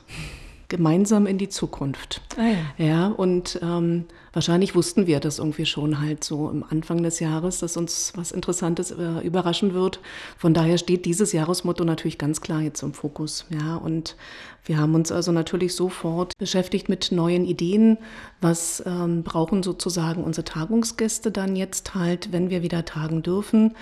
gemeinsam 0.68 1.26
in 1.26 1.38
die 1.38 1.48
Zukunft. 1.48 2.20
Ah 2.36 2.48
ja. 2.78 2.86
ja, 2.86 3.06
und 3.08 3.58
ähm, 3.62 4.04
wahrscheinlich 4.32 4.74
wussten 4.74 5.06
wir 5.06 5.18
das 5.18 5.38
irgendwie 5.38 5.64
schon 5.64 6.00
halt 6.00 6.22
so 6.22 6.50
im 6.50 6.62
Anfang 6.62 7.02
des 7.02 7.20
Jahres, 7.20 7.60
dass 7.60 7.76
uns 7.76 8.12
was 8.16 8.32
Interessantes 8.32 8.90
äh, 8.90 9.26
überraschen 9.26 9.72
wird. 9.72 10.00
Von 10.36 10.52
daher 10.52 10.76
steht 10.76 11.06
dieses 11.06 11.32
Jahresmotto 11.32 11.84
natürlich 11.84 12.18
ganz 12.18 12.40
klar 12.42 12.60
jetzt 12.60 12.82
im 12.82 12.92
Fokus. 12.92 13.46
Ja, 13.48 13.76
und 13.76 14.16
wir 14.64 14.76
haben 14.76 14.94
uns 14.94 15.10
also 15.10 15.32
natürlich 15.32 15.74
sofort 15.74 16.36
beschäftigt 16.36 16.90
mit 16.90 17.12
neuen 17.12 17.46
Ideen. 17.46 17.96
Was 18.42 18.82
ähm, 18.84 19.22
brauchen 19.22 19.62
sozusagen 19.62 20.22
unsere 20.22 20.44
Tagungsgäste 20.44 21.30
dann 21.30 21.56
jetzt 21.56 21.94
halt, 21.94 22.30
wenn 22.32 22.50
wir 22.50 22.62
wieder 22.62 22.84
tagen 22.84 23.22
dürfen? 23.22 23.74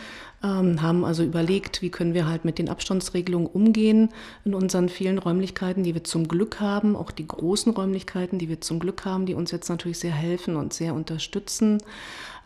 Ähm, 0.46 0.80
haben 0.80 1.04
also 1.04 1.24
überlegt, 1.24 1.82
wie 1.82 1.90
können 1.90 2.14
wir 2.14 2.26
halt 2.28 2.44
mit 2.44 2.58
den 2.58 2.68
Abstandsregelungen 2.68 3.48
umgehen 3.48 4.10
in 4.44 4.54
unseren 4.54 4.88
vielen 4.88 5.18
Räumlichkeiten, 5.18 5.82
die 5.82 5.94
wir 5.94 6.04
zum 6.04 6.28
Glück 6.28 6.60
haben, 6.60 6.94
auch 6.94 7.10
die 7.10 7.26
großen 7.26 7.72
Räumlichkeiten, 7.72 8.38
die 8.38 8.48
wir 8.48 8.60
zum 8.60 8.78
Glück 8.78 9.04
haben, 9.04 9.26
die 9.26 9.34
uns 9.34 9.50
jetzt 9.50 9.68
natürlich 9.68 9.98
sehr 9.98 10.12
helfen 10.12 10.56
und 10.56 10.72
sehr 10.72 10.94
unterstützen. 10.94 11.82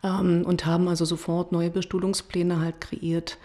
ähm, 0.02 0.44
und 0.46 0.64
haben 0.64 0.88
also 0.88 1.04
sofort 1.04 1.52
neue 1.52 1.70
Bestuhlungspläne 1.70 2.60
halt 2.60 2.80
kreiert 2.80 3.36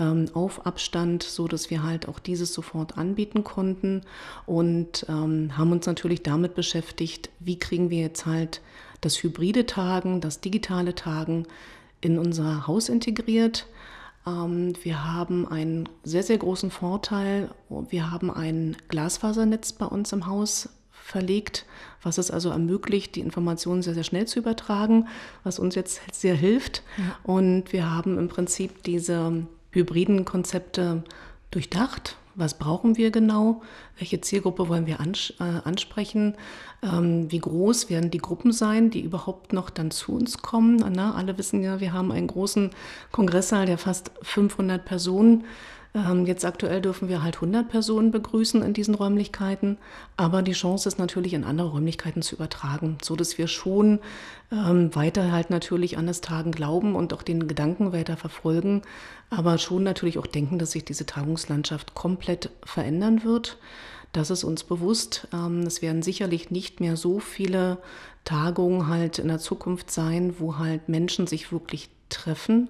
ähm, 0.00 0.26
auf 0.34 0.66
Abstand, 0.66 1.22
so 1.22 1.46
dass 1.46 1.70
wir 1.70 1.84
halt 1.84 2.08
auch 2.08 2.18
dieses 2.18 2.52
sofort 2.52 2.98
anbieten 2.98 3.44
konnten 3.44 4.02
und 4.46 5.06
haben 5.08 5.72
uns 5.72 5.86
natürlich 5.86 6.22
damit 6.24 6.54
beschäftigt, 6.54 7.30
wie 7.38 7.58
kriegen 7.58 7.90
wir 7.90 8.00
jetzt 8.00 8.26
halt 8.26 8.60
das 9.00 9.22
hybride 9.22 9.66
Tagen, 9.66 10.20
das 10.20 10.40
digitale 10.40 10.94
Tagen 10.94 11.46
in 12.00 12.18
unser 12.18 12.66
Haus 12.66 12.88
integriert. 12.88 13.66
Ähm, 14.26 14.74
wir 14.82 15.04
haben 15.04 15.46
einen 15.46 15.88
sehr, 16.04 16.22
sehr 16.22 16.38
großen 16.38 16.70
Vorteil. 16.70 17.50
Wir 17.88 18.10
haben 18.10 18.30
ein 18.30 18.76
Glasfasernetz 18.88 19.72
bei 19.72 19.86
uns 19.86 20.12
im 20.12 20.26
Haus 20.26 20.68
verlegt, 20.90 21.66
was 22.02 22.18
es 22.18 22.30
also 22.30 22.50
ermöglicht, 22.50 23.16
die 23.16 23.20
Informationen 23.20 23.82
sehr, 23.82 23.94
sehr 23.94 24.04
schnell 24.04 24.26
zu 24.26 24.38
übertragen, 24.38 25.08
was 25.42 25.58
uns 25.58 25.74
jetzt 25.74 26.00
sehr 26.12 26.34
hilft. 26.34 26.82
Ja. 26.96 27.18
Und 27.24 27.72
wir 27.72 27.90
haben 27.90 28.18
im 28.18 28.28
Prinzip 28.28 28.82
diese 28.84 29.46
hybriden 29.70 30.24
Konzepte 30.24 31.02
durchdacht. 31.50 32.16
Was 32.34 32.54
brauchen 32.54 32.96
wir 32.96 33.10
genau? 33.10 33.62
Welche 33.98 34.20
Zielgruppe 34.20 34.68
wollen 34.68 34.86
wir 34.86 34.98
äh, 35.00 35.42
ansprechen? 35.64 36.36
Ähm, 36.82 37.30
wie 37.30 37.38
groß 37.38 37.90
werden 37.90 38.10
die 38.10 38.18
Gruppen 38.18 38.52
sein, 38.52 38.90
die 38.90 39.00
überhaupt 39.00 39.52
noch 39.52 39.70
dann 39.70 39.90
zu 39.90 40.12
uns 40.12 40.38
kommen? 40.38 40.76
Na, 40.94 41.14
alle 41.14 41.36
wissen 41.38 41.62
ja, 41.62 41.80
wir 41.80 41.92
haben 41.92 42.12
einen 42.12 42.28
großen 42.28 42.70
Kongresssaal, 43.12 43.66
der 43.66 43.78
fast 43.78 44.12
500 44.22 44.84
Personen 44.84 45.44
jetzt 45.92 46.44
aktuell 46.44 46.80
dürfen 46.80 47.08
wir 47.08 47.22
halt 47.22 47.36
100 47.36 47.68
Personen 47.68 48.12
begrüßen 48.12 48.62
in 48.62 48.72
diesen 48.72 48.94
Räumlichkeiten, 48.94 49.76
aber 50.16 50.40
die 50.42 50.52
Chance 50.52 50.88
ist 50.88 51.00
natürlich 51.00 51.34
in 51.34 51.42
andere 51.42 51.70
Räumlichkeiten 51.70 52.22
zu 52.22 52.36
übertragen, 52.36 52.98
so 53.02 53.16
dass 53.16 53.38
wir 53.38 53.48
schon 53.48 53.98
ähm, 54.52 54.94
weiter 54.94 55.32
halt 55.32 55.50
natürlich 55.50 55.98
an 55.98 56.06
das 56.06 56.20
Tagen 56.20 56.52
glauben 56.52 56.94
und 56.94 57.12
auch 57.12 57.22
den 57.22 57.48
Gedanken 57.48 57.92
weiter 57.92 58.16
verfolgen, 58.16 58.82
aber 59.30 59.58
schon 59.58 59.82
natürlich 59.82 60.18
auch 60.18 60.28
denken, 60.28 60.60
dass 60.60 60.72
sich 60.72 60.84
diese 60.84 61.06
Tagungslandschaft 61.06 61.94
komplett 61.94 62.50
verändern 62.64 63.24
wird. 63.24 63.58
Das 64.12 64.30
ist 64.30 64.44
uns 64.44 64.64
bewusst. 64.64 65.28
Ähm, 65.32 65.62
es 65.62 65.82
werden 65.82 66.02
sicherlich 66.02 66.50
nicht 66.50 66.78
mehr 66.78 66.96
so 66.96 67.18
viele 67.18 67.78
Tagungen 68.24 68.86
halt 68.86 69.18
in 69.18 69.28
der 69.28 69.38
Zukunft 69.38 69.90
sein, 69.90 70.36
wo 70.38 70.58
halt 70.58 70.88
Menschen 70.88 71.26
sich 71.26 71.52
wirklich 71.52 71.90
treffen. 72.08 72.68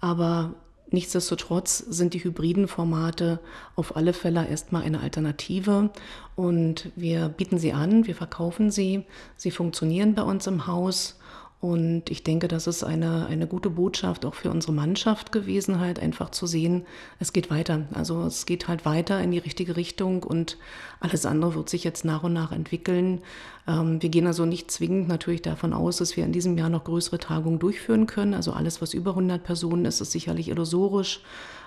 Aber 0.00 0.54
Nichtsdestotrotz 0.90 1.78
sind 1.78 2.14
die 2.14 2.24
hybriden 2.24 2.66
Formate 2.66 3.40
auf 3.76 3.96
alle 3.96 4.12
Fälle 4.12 4.48
erstmal 4.48 4.82
eine 4.82 5.00
Alternative. 5.00 5.90
Und 6.34 6.90
wir 6.96 7.28
bieten 7.28 7.58
sie 7.58 7.72
an, 7.72 8.06
wir 8.06 8.14
verkaufen 8.14 8.70
sie, 8.70 9.04
sie 9.36 9.50
funktionieren 9.50 10.14
bei 10.14 10.22
uns 10.22 10.46
im 10.46 10.66
Haus 10.66 11.17
und 11.60 12.08
ich 12.08 12.22
denke, 12.22 12.46
das 12.46 12.68
ist 12.68 12.84
eine, 12.84 13.26
eine 13.26 13.48
gute 13.48 13.70
Botschaft 13.70 14.24
auch 14.24 14.34
für 14.34 14.50
unsere 14.50 14.72
Mannschaft 14.72 15.32
gewesen, 15.32 15.80
halt 15.80 15.98
einfach 15.98 16.30
zu 16.30 16.46
sehen, 16.46 16.86
es 17.18 17.32
geht 17.32 17.50
weiter. 17.50 17.82
Also 17.92 18.22
es 18.22 18.46
geht 18.46 18.68
halt 18.68 18.84
weiter 18.84 19.20
in 19.20 19.32
die 19.32 19.38
richtige 19.38 19.74
Richtung 19.74 20.22
und 20.22 20.56
alles 21.00 21.26
andere 21.26 21.56
wird 21.56 21.68
sich 21.68 21.82
jetzt 21.82 22.04
nach 22.04 22.22
und 22.22 22.32
nach 22.32 22.52
entwickeln. 22.52 23.22
Ähm, 23.66 24.00
wir 24.00 24.08
gehen 24.08 24.28
also 24.28 24.46
nicht 24.46 24.70
zwingend 24.70 25.08
natürlich 25.08 25.42
davon 25.42 25.72
aus, 25.72 25.96
dass 25.96 26.16
wir 26.16 26.24
in 26.24 26.32
diesem 26.32 26.56
Jahr 26.56 26.68
noch 26.68 26.84
größere 26.84 27.18
Tagungen 27.18 27.58
durchführen 27.58 28.06
können. 28.06 28.34
Also 28.34 28.52
alles, 28.52 28.80
was 28.80 28.94
über 28.94 29.10
100 29.10 29.42
Personen 29.42 29.84
ist, 29.84 30.00
ist 30.00 30.12
sicherlich 30.12 30.48
illusorisch. 30.50 31.22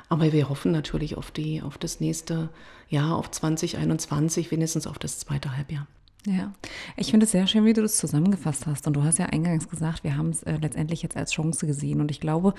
Aber 0.08 0.32
wir 0.32 0.48
hoffen 0.48 0.72
natürlich 0.72 1.18
auf, 1.18 1.32
die, 1.32 1.62
auf 1.62 1.78
das 1.78 2.00
nächste 2.00 2.48
Jahr, 2.88 3.18
auf 3.18 3.30
2021, 3.30 4.52
wenigstens 4.52 4.88
auf 4.88 5.00
das 5.00 5.20
zweite 5.20 5.56
Halbjahr. 5.58 5.86
Ja, 6.28 6.54
ich 6.98 7.10
finde 7.10 7.24
es 7.24 7.32
sehr 7.32 7.48
schön, 7.48 7.66
wie 7.66 7.74
du 7.74 7.82
das 7.82 7.98
zusammengefasst 7.98 8.68
hast. 8.68 8.86
Und 8.86 8.94
du 8.94 9.04
hast 9.04 9.18
ja 9.18 9.26
eingangs 9.26 9.68
gesagt, 9.68 10.04
wir 10.04 10.18
haben 10.18 10.30
es 10.30 10.44
äh, 10.44 10.56
letztendlich 10.62 11.02
jetzt 11.02 11.18
als 11.18 11.32
Chance 11.32 11.66
gesehen. 11.66 12.00
Und 12.00 12.12
ich 12.12 12.20
glaube, 12.20 12.54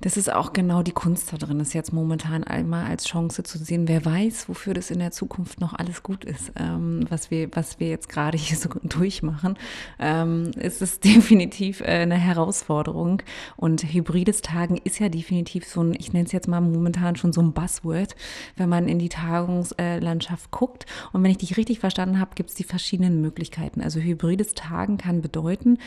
das 0.00 0.16
ist 0.16 0.32
auch 0.32 0.54
genau 0.54 0.82
die 0.82 0.92
Kunst 0.92 1.30
da 1.30 1.36
drin, 1.36 1.60
ist 1.60 1.74
jetzt 1.74 1.92
momentan 1.92 2.42
einmal 2.42 2.86
als 2.86 3.04
Chance 3.04 3.42
zu 3.42 3.58
sehen, 3.58 3.86
wer 3.86 4.06
weiß, 4.06 4.48
wofür 4.48 4.72
das 4.72 4.90
in 4.90 4.98
der 4.98 5.10
Zukunft 5.10 5.60
noch 5.60 5.74
alles 5.74 6.02
gut 6.02 6.24
ist, 6.24 6.52
ähm, 6.56 7.04
was, 7.10 7.30
wir, 7.30 7.50
was 7.52 7.80
wir 7.80 7.90
jetzt 7.90 8.08
gerade 8.08 8.38
hier 8.38 8.56
so 8.56 8.70
durchmachen. 8.82 9.58
Ähm, 9.98 10.52
ist 10.58 10.80
definitiv 11.04 11.82
äh, 11.82 12.00
eine 12.00 12.16
Herausforderung. 12.16 13.20
Und 13.58 13.82
hybrides 13.82 14.40
Tagen 14.40 14.78
ist 14.84 15.00
ja 15.00 15.10
definitiv 15.10 15.66
so 15.66 15.82
ein, 15.82 15.94
ich 15.98 16.14
nenne 16.14 16.24
es 16.24 16.32
jetzt 16.32 16.48
mal 16.48 16.62
momentan 16.62 17.16
schon 17.16 17.34
so 17.34 17.42
ein 17.42 17.52
Buzzword, 17.52 18.16
wenn 18.56 18.70
man 18.70 18.88
in 18.88 18.98
die 18.98 19.10
Tagungslandschaft 19.10 20.50
guckt. 20.50 20.86
Und 21.12 21.22
wenn 21.22 21.30
ich 21.30 21.38
dich 21.38 21.58
richtig 21.58 21.78
verstanden 21.78 22.18
habe, 22.18 22.30
gibt 22.34 22.48
es 22.48 22.56
die 22.56 22.64
verschiedenen 22.64 22.85
verschiedenen 22.86 23.20
Möglichkeiten. 23.20 23.80
Also 23.80 23.98
hybrides 23.98 24.54
Tagen 24.54 24.96
kann 24.96 25.20
bedeuten, 25.20 25.78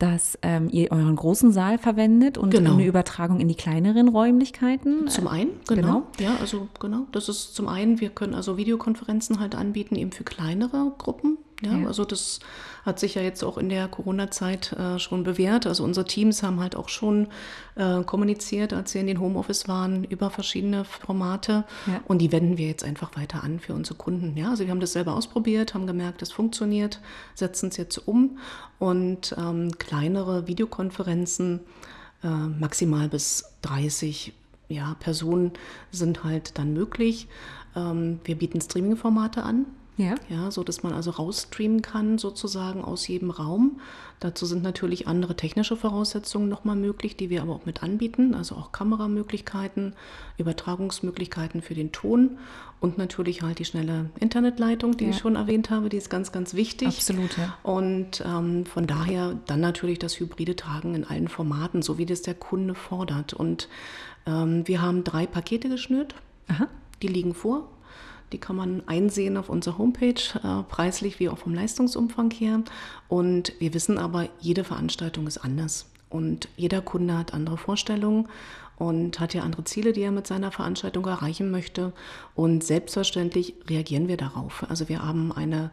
dass 0.00 0.36
ähm, 0.42 0.68
ihr 0.72 0.90
euren 0.90 1.14
großen 1.14 1.52
Saal 1.52 1.78
verwendet 1.78 2.38
und 2.38 2.50
genau. 2.50 2.72
eine 2.72 2.86
Übertragung 2.86 3.38
in 3.38 3.46
die 3.46 3.54
kleineren 3.54 4.08
Räumlichkeiten. 4.08 5.06
Zum 5.06 5.28
einen, 5.28 5.50
genau. 5.68 5.82
genau. 5.82 6.02
Ja, 6.18 6.36
also 6.40 6.66
genau. 6.80 7.06
Das 7.12 7.28
ist 7.28 7.54
zum 7.54 7.68
einen, 7.68 8.00
wir 8.00 8.08
können 8.08 8.34
also 8.34 8.56
Videokonferenzen 8.56 9.38
halt 9.38 9.54
anbieten, 9.54 9.94
eben 9.94 10.10
für 10.10 10.24
kleinere 10.24 10.92
Gruppen. 10.98 11.38
Ja, 11.62 11.76
ja. 11.76 11.86
also 11.86 12.04
das 12.04 12.40
hat 12.84 12.98
sich 12.98 13.14
ja 13.14 13.22
jetzt 13.22 13.44
auch 13.44 13.58
in 13.58 13.68
der 13.68 13.88
Corona-Zeit 13.88 14.72
äh, 14.72 14.98
schon 14.98 15.22
bewährt. 15.22 15.66
Also 15.66 15.84
unsere 15.84 16.06
Teams 16.06 16.42
haben 16.42 16.60
halt 16.60 16.76
auch 16.76 16.88
schon 16.88 17.28
äh, 17.74 18.02
kommuniziert, 18.02 18.72
als 18.72 18.92
sie 18.92 19.00
in 19.00 19.06
den 19.06 19.20
Homeoffice 19.20 19.68
waren, 19.68 20.04
über 20.04 20.30
verschiedene 20.30 20.84
Formate. 20.84 21.64
Ja. 21.86 22.00
Und 22.06 22.18
die 22.18 22.32
wenden 22.32 22.56
wir 22.56 22.68
jetzt 22.68 22.84
einfach 22.84 23.16
weiter 23.16 23.44
an 23.44 23.60
für 23.60 23.74
unsere 23.74 23.96
Kunden. 23.96 24.36
Ja, 24.36 24.50
also 24.50 24.64
wir 24.64 24.70
haben 24.70 24.80
das 24.80 24.92
selber 24.92 25.14
ausprobiert, 25.14 25.74
haben 25.74 25.86
gemerkt, 25.86 26.22
es 26.22 26.32
funktioniert, 26.32 27.00
setzen 27.34 27.68
es 27.68 27.76
jetzt 27.76 27.98
um 27.98 28.38
und 28.78 29.34
ähm, 29.38 29.72
kleinere 29.78 30.46
Videokonferenzen, 30.46 31.60
äh, 32.24 32.28
maximal 32.28 33.08
bis 33.08 33.44
30 33.62 34.32
ja, 34.68 34.96
Personen 35.00 35.52
sind 35.90 36.24
halt 36.24 36.56
dann 36.58 36.72
möglich. 36.72 37.28
Ähm, 37.76 38.20
wir 38.24 38.36
bieten 38.36 38.60
Streaming-Formate 38.60 39.42
an. 39.42 39.66
Ja. 40.00 40.14
ja, 40.30 40.50
so 40.50 40.64
dass 40.64 40.82
man 40.82 40.94
also 40.94 41.10
rausstreamen 41.10 41.82
kann 41.82 42.16
sozusagen 42.16 42.82
aus 42.82 43.06
jedem 43.06 43.30
Raum. 43.30 43.80
Dazu 44.18 44.46
sind 44.46 44.62
natürlich 44.62 45.06
andere 45.06 45.36
technische 45.36 45.76
Voraussetzungen 45.76 46.48
nochmal 46.48 46.76
möglich, 46.76 47.16
die 47.16 47.28
wir 47.28 47.42
aber 47.42 47.54
auch 47.54 47.66
mit 47.66 47.82
anbieten, 47.82 48.34
also 48.34 48.54
auch 48.54 48.72
Kameramöglichkeiten, 48.72 49.94
Übertragungsmöglichkeiten 50.38 51.60
für 51.60 51.74
den 51.74 51.92
Ton 51.92 52.38
und 52.80 52.96
natürlich 52.96 53.42
halt 53.42 53.58
die 53.58 53.66
schnelle 53.66 54.08
Internetleitung, 54.18 54.96
die 54.96 55.04
ja. 55.04 55.10
ich 55.10 55.18
schon 55.18 55.36
erwähnt 55.36 55.68
habe, 55.68 55.90
die 55.90 55.98
ist 55.98 56.08
ganz, 56.08 56.32
ganz 56.32 56.54
wichtig. 56.54 56.88
Absolut, 56.88 57.36
ja. 57.36 57.54
Und 57.62 58.24
ähm, 58.26 58.64
von 58.64 58.86
daher 58.86 59.36
dann 59.46 59.60
natürlich 59.60 59.98
das 59.98 60.18
hybride 60.18 60.56
Tragen 60.56 60.94
in 60.94 61.04
allen 61.04 61.28
Formaten, 61.28 61.82
so 61.82 61.98
wie 61.98 62.06
das 62.06 62.22
der 62.22 62.34
Kunde 62.34 62.74
fordert. 62.74 63.34
Und 63.34 63.68
ähm, 64.26 64.66
wir 64.66 64.80
haben 64.80 65.04
drei 65.04 65.26
Pakete 65.26 65.68
geschnürt. 65.68 66.14
Aha. 66.48 66.68
Die 67.02 67.08
liegen 67.08 67.34
vor. 67.34 67.68
Die 68.32 68.38
kann 68.38 68.56
man 68.56 68.82
einsehen 68.86 69.36
auf 69.36 69.48
unserer 69.48 69.78
Homepage, 69.78 70.22
äh, 70.42 70.62
preislich 70.68 71.18
wie 71.20 71.28
auch 71.28 71.38
vom 71.38 71.54
Leistungsumfang 71.54 72.30
her. 72.30 72.62
Und 73.08 73.52
wir 73.58 73.74
wissen 73.74 73.98
aber, 73.98 74.28
jede 74.40 74.64
Veranstaltung 74.64 75.26
ist 75.26 75.38
anders. 75.38 75.86
Und 76.08 76.48
jeder 76.56 76.80
Kunde 76.80 77.16
hat 77.16 77.34
andere 77.34 77.56
Vorstellungen 77.56 78.28
und 78.76 79.20
hat 79.20 79.34
ja 79.34 79.42
andere 79.42 79.64
Ziele, 79.64 79.92
die 79.92 80.02
er 80.02 80.10
mit 80.10 80.26
seiner 80.26 80.50
Veranstaltung 80.50 81.06
erreichen 81.06 81.50
möchte. 81.50 81.92
Und 82.34 82.64
selbstverständlich 82.64 83.54
reagieren 83.68 84.08
wir 84.08 84.16
darauf. 84.16 84.64
Also 84.68 84.88
wir 84.88 85.04
haben 85.04 85.32
eine 85.32 85.70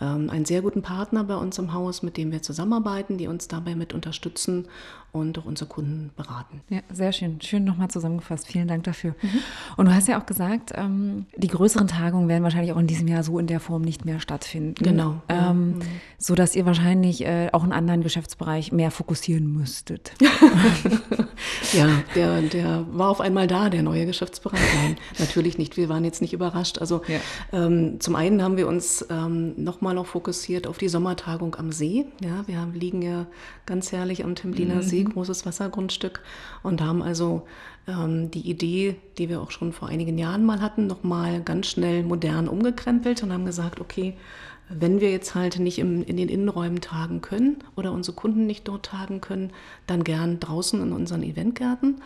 ähm, 0.00 0.30
einen 0.30 0.44
sehr 0.44 0.62
guten 0.62 0.82
Partner 0.82 1.24
bei 1.24 1.36
uns 1.36 1.58
im 1.58 1.72
Haus, 1.72 2.02
mit 2.02 2.16
dem 2.16 2.32
wir 2.32 2.42
zusammenarbeiten, 2.42 3.18
die 3.18 3.28
uns 3.28 3.48
dabei 3.48 3.74
mit 3.74 3.92
unterstützen 3.92 4.66
und 5.14 5.38
auch 5.38 5.44
unsere 5.44 5.68
Kunden 5.70 6.10
beraten. 6.16 6.60
Ja, 6.68 6.80
sehr 6.92 7.12
schön. 7.12 7.40
Schön 7.40 7.62
nochmal 7.62 7.88
zusammengefasst. 7.88 8.48
Vielen 8.48 8.66
Dank 8.66 8.82
dafür. 8.82 9.14
Mhm. 9.22 9.38
Und 9.76 9.86
du 9.86 9.94
hast 9.94 10.08
ja 10.08 10.20
auch 10.20 10.26
gesagt, 10.26 10.72
ähm, 10.74 11.26
die 11.36 11.46
größeren 11.46 11.86
Tagungen 11.86 12.28
werden 12.28 12.42
wahrscheinlich 12.42 12.72
auch 12.72 12.78
in 12.78 12.88
diesem 12.88 13.06
Jahr 13.06 13.22
so 13.22 13.38
in 13.38 13.46
der 13.46 13.60
Form 13.60 13.82
nicht 13.82 14.04
mehr 14.04 14.18
stattfinden. 14.18 14.82
Genau. 14.82 15.22
Ähm, 15.28 15.68
mhm. 15.68 15.82
So 16.18 16.34
dass 16.34 16.56
ihr 16.56 16.66
wahrscheinlich 16.66 17.24
äh, 17.24 17.48
auch 17.52 17.62
einen 17.62 17.72
anderen 17.72 18.02
Geschäftsbereich 18.02 18.72
mehr 18.72 18.90
fokussieren 18.90 19.52
müsstet. 19.52 20.14
ja, 21.72 21.88
der, 22.16 22.42
der 22.42 22.84
war 22.90 23.08
auf 23.08 23.20
einmal 23.20 23.46
da, 23.46 23.70
der 23.70 23.84
neue 23.84 24.06
Geschäftsbereich. 24.06 24.60
Nein, 24.82 24.96
natürlich 25.20 25.58
nicht. 25.58 25.76
Wir 25.76 25.88
waren 25.88 26.04
jetzt 26.04 26.22
nicht 26.22 26.32
überrascht. 26.32 26.78
Also 26.78 27.02
ja. 27.06 27.20
ähm, 27.52 28.00
zum 28.00 28.16
einen 28.16 28.42
haben 28.42 28.56
wir 28.56 28.66
uns 28.66 29.06
ähm, 29.10 29.54
nochmal 29.62 29.94
noch 29.94 30.06
fokussiert 30.06 30.66
auf 30.66 30.78
die 30.78 30.88
Sommertagung 30.88 31.54
am 31.54 31.70
See. 31.70 32.06
Ja, 32.20 32.42
wir 32.48 32.58
haben, 32.58 32.74
liegen 32.74 33.00
ja 33.00 33.26
ganz 33.64 33.92
herrlich 33.92 34.24
am 34.24 34.34
Templiner 34.34 34.76
mhm. 34.76 34.82
See 34.82 35.03
großes 35.10 35.46
Wassergrundstück 35.46 36.20
und 36.62 36.80
haben 36.80 37.02
also 37.02 37.46
ähm, 37.86 38.30
die 38.30 38.48
Idee, 38.48 38.96
die 39.18 39.28
wir 39.28 39.40
auch 39.40 39.50
schon 39.50 39.72
vor 39.72 39.88
einigen 39.88 40.18
Jahren 40.18 40.44
mal 40.44 40.60
hatten, 40.60 40.86
nochmal 40.86 41.42
ganz 41.42 41.66
schnell 41.68 42.02
modern 42.02 42.48
umgekrempelt 42.48 43.22
und 43.22 43.32
haben 43.32 43.46
gesagt, 43.46 43.80
okay, 43.80 44.16
Wenn 44.70 45.00
wir 45.00 45.10
jetzt 45.10 45.34
halt 45.34 45.58
nicht 45.58 45.78
im, 45.78 46.02
in 46.04 46.16
den 46.16 46.28
Innenräumen 46.30 46.80
tagen 46.80 47.20
können 47.20 47.58
oder 47.76 47.92
unsere 47.92 48.16
Kunden 48.16 48.46
nicht 48.46 48.66
dort 48.66 48.86
tagen 48.86 49.20
können, 49.20 49.52
dann 49.86 50.04
gern 50.04 50.40
draußen 50.40 50.80
in 50.80 50.92
unseren 50.92 51.22
Eventgärten. 51.22 52.00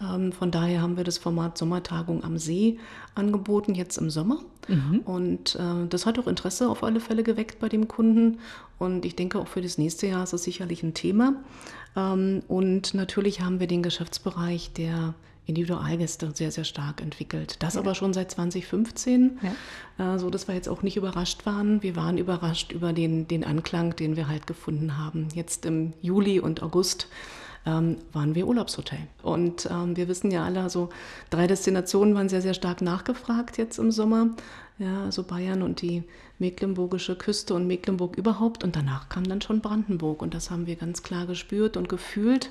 Ähm, 0.00 0.32
von 0.32 0.50
daher 0.50 0.82
haben 0.82 0.96
wir 0.96 1.04
das 1.04 1.18
Format 1.18 1.56
Sommertagung 1.56 2.24
am 2.24 2.38
See 2.38 2.78
angeboten, 3.14 3.74
jetzt 3.74 3.96
im 3.98 4.10
Sommer. 4.10 4.40
Mhm. 4.68 5.00
Und 5.04 5.56
äh, 5.56 5.86
das 5.88 6.06
hat 6.06 6.18
auch 6.18 6.26
Interesse 6.26 6.68
auf 6.68 6.82
alle 6.82 7.00
Fälle 7.00 7.22
geweckt 7.22 7.58
bei 7.58 7.68
dem 7.68 7.88
Kunden. 7.88 8.38
Und 8.78 9.04
ich 9.04 9.16
denke, 9.16 9.38
auch 9.38 9.48
für 9.48 9.62
das 9.62 9.78
nächste 9.78 10.06
Jahr 10.06 10.24
ist 10.24 10.32
es 10.32 10.44
sicherlich 10.44 10.82
ein 10.82 10.94
Thema. 10.94 11.34
Ähm, 11.96 12.42
und 12.48 12.94
natürlich 12.94 13.40
haben 13.40 13.60
wir 13.60 13.66
den 13.66 13.82
Geschäftsbereich 13.82 14.72
der 14.72 15.14
Individualgäste 15.46 16.32
sehr, 16.34 16.50
sehr 16.50 16.64
stark 16.64 17.00
entwickelt. 17.00 17.62
Das 17.62 17.74
ja. 17.74 17.80
aber 17.80 17.94
schon 17.94 18.12
seit 18.12 18.32
2015, 18.32 19.38
ja. 19.98 20.14
äh, 20.14 20.18
so 20.18 20.28
dass 20.28 20.48
wir 20.48 20.54
jetzt 20.56 20.68
auch 20.68 20.82
nicht 20.82 20.96
überrascht 20.96 21.46
waren. 21.46 21.82
Wir 21.82 21.94
waren 21.94 22.18
überrascht 22.18 22.72
über 22.72 22.92
den, 22.92 23.28
den 23.28 23.44
Anklang, 23.44 23.94
den 23.94 24.16
wir 24.16 24.28
halt 24.28 24.46
gefunden 24.46 24.98
haben. 24.98 25.28
Jetzt 25.34 25.64
im 25.64 25.92
Juli 26.02 26.40
und 26.40 26.62
August 26.62 27.08
ähm, 27.66 27.96
waren 28.12 28.34
wir 28.34 28.46
Urlaubshotel. 28.46 29.00
Und 29.22 29.68
ähm, 29.70 29.96
wir 29.96 30.08
wissen 30.08 30.30
ja 30.30 30.44
alle, 30.44 30.62
also 30.62 30.88
drei 31.30 31.46
Destinationen 31.46 32.14
waren 32.14 32.28
sehr, 32.28 32.42
sehr 32.42 32.54
stark 32.54 32.80
nachgefragt 32.80 33.58
jetzt 33.58 33.78
im 33.78 33.90
Sommer. 33.90 34.30
Ja, 34.78 35.04
also 35.04 35.22
Bayern 35.22 35.62
und 35.62 35.82
die 35.82 36.04
mecklenburgische 36.38 37.16
Küste 37.16 37.54
und 37.54 37.66
Mecklenburg 37.66 38.16
überhaupt. 38.16 38.62
Und 38.62 38.76
danach 38.76 39.08
kam 39.08 39.24
dann 39.24 39.42
schon 39.42 39.60
Brandenburg. 39.60 40.22
Und 40.22 40.34
das 40.34 40.50
haben 40.50 40.66
wir 40.66 40.76
ganz 40.76 41.02
klar 41.02 41.26
gespürt 41.26 41.76
und 41.76 41.88
gefühlt. 41.88 42.50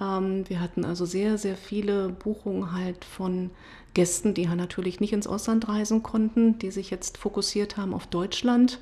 Ähm, 0.00 0.48
wir 0.48 0.60
hatten 0.60 0.84
also 0.84 1.06
sehr, 1.06 1.38
sehr 1.38 1.56
viele 1.56 2.10
Buchungen 2.10 2.72
halt 2.72 3.04
von 3.04 3.50
Gästen, 3.94 4.34
die 4.34 4.46
natürlich 4.46 5.00
nicht 5.00 5.12
ins 5.12 5.26
Ausland 5.26 5.68
reisen 5.68 6.02
konnten, 6.02 6.58
die 6.58 6.70
sich 6.70 6.90
jetzt 6.90 7.18
fokussiert 7.18 7.76
haben 7.76 7.94
auf 7.94 8.06
Deutschland. 8.06 8.80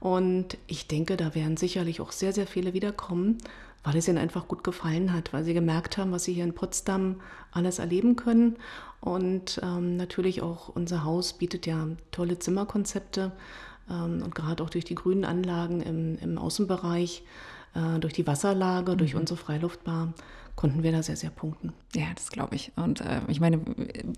Und 0.00 0.56
ich 0.66 0.86
denke, 0.86 1.16
da 1.16 1.34
werden 1.34 1.56
sicherlich 1.56 2.00
auch 2.00 2.12
sehr, 2.12 2.32
sehr 2.32 2.46
viele 2.46 2.72
wiederkommen, 2.72 3.38
weil 3.84 3.96
es 3.96 4.08
ihnen 4.08 4.18
einfach 4.18 4.48
gut 4.48 4.64
gefallen 4.64 5.12
hat, 5.12 5.32
weil 5.32 5.44
sie 5.44 5.54
gemerkt 5.54 5.98
haben, 5.98 6.12
was 6.12 6.24
sie 6.24 6.32
hier 6.32 6.44
in 6.44 6.54
Potsdam 6.54 7.20
alles 7.52 7.78
erleben 7.78 8.16
können. 8.16 8.56
Und 9.00 9.60
ähm, 9.62 9.96
natürlich 9.96 10.42
auch 10.42 10.68
unser 10.68 11.04
Haus 11.04 11.34
bietet 11.34 11.66
ja 11.66 11.86
tolle 12.10 12.38
Zimmerkonzepte 12.38 13.32
ähm, 13.90 14.22
und 14.22 14.34
gerade 14.34 14.62
auch 14.62 14.70
durch 14.70 14.84
die 14.84 14.96
grünen 14.96 15.24
Anlagen 15.24 15.80
im, 15.80 16.18
im 16.18 16.38
Außenbereich, 16.38 17.22
äh, 17.74 17.98
durch 18.00 18.12
die 18.12 18.26
Wasserlage, 18.26 18.92
mhm. 18.92 18.98
durch 18.98 19.14
unsere 19.14 19.38
Freiluftbar 19.38 20.12
konnten 20.58 20.82
wir 20.82 20.90
da 20.90 21.04
sehr, 21.04 21.14
sehr 21.14 21.30
punkten. 21.30 21.72
Ja, 21.94 22.06
das 22.16 22.30
glaube 22.30 22.56
ich. 22.56 22.72
Und 22.74 23.00
äh, 23.00 23.20
ich 23.28 23.38
meine, 23.38 23.58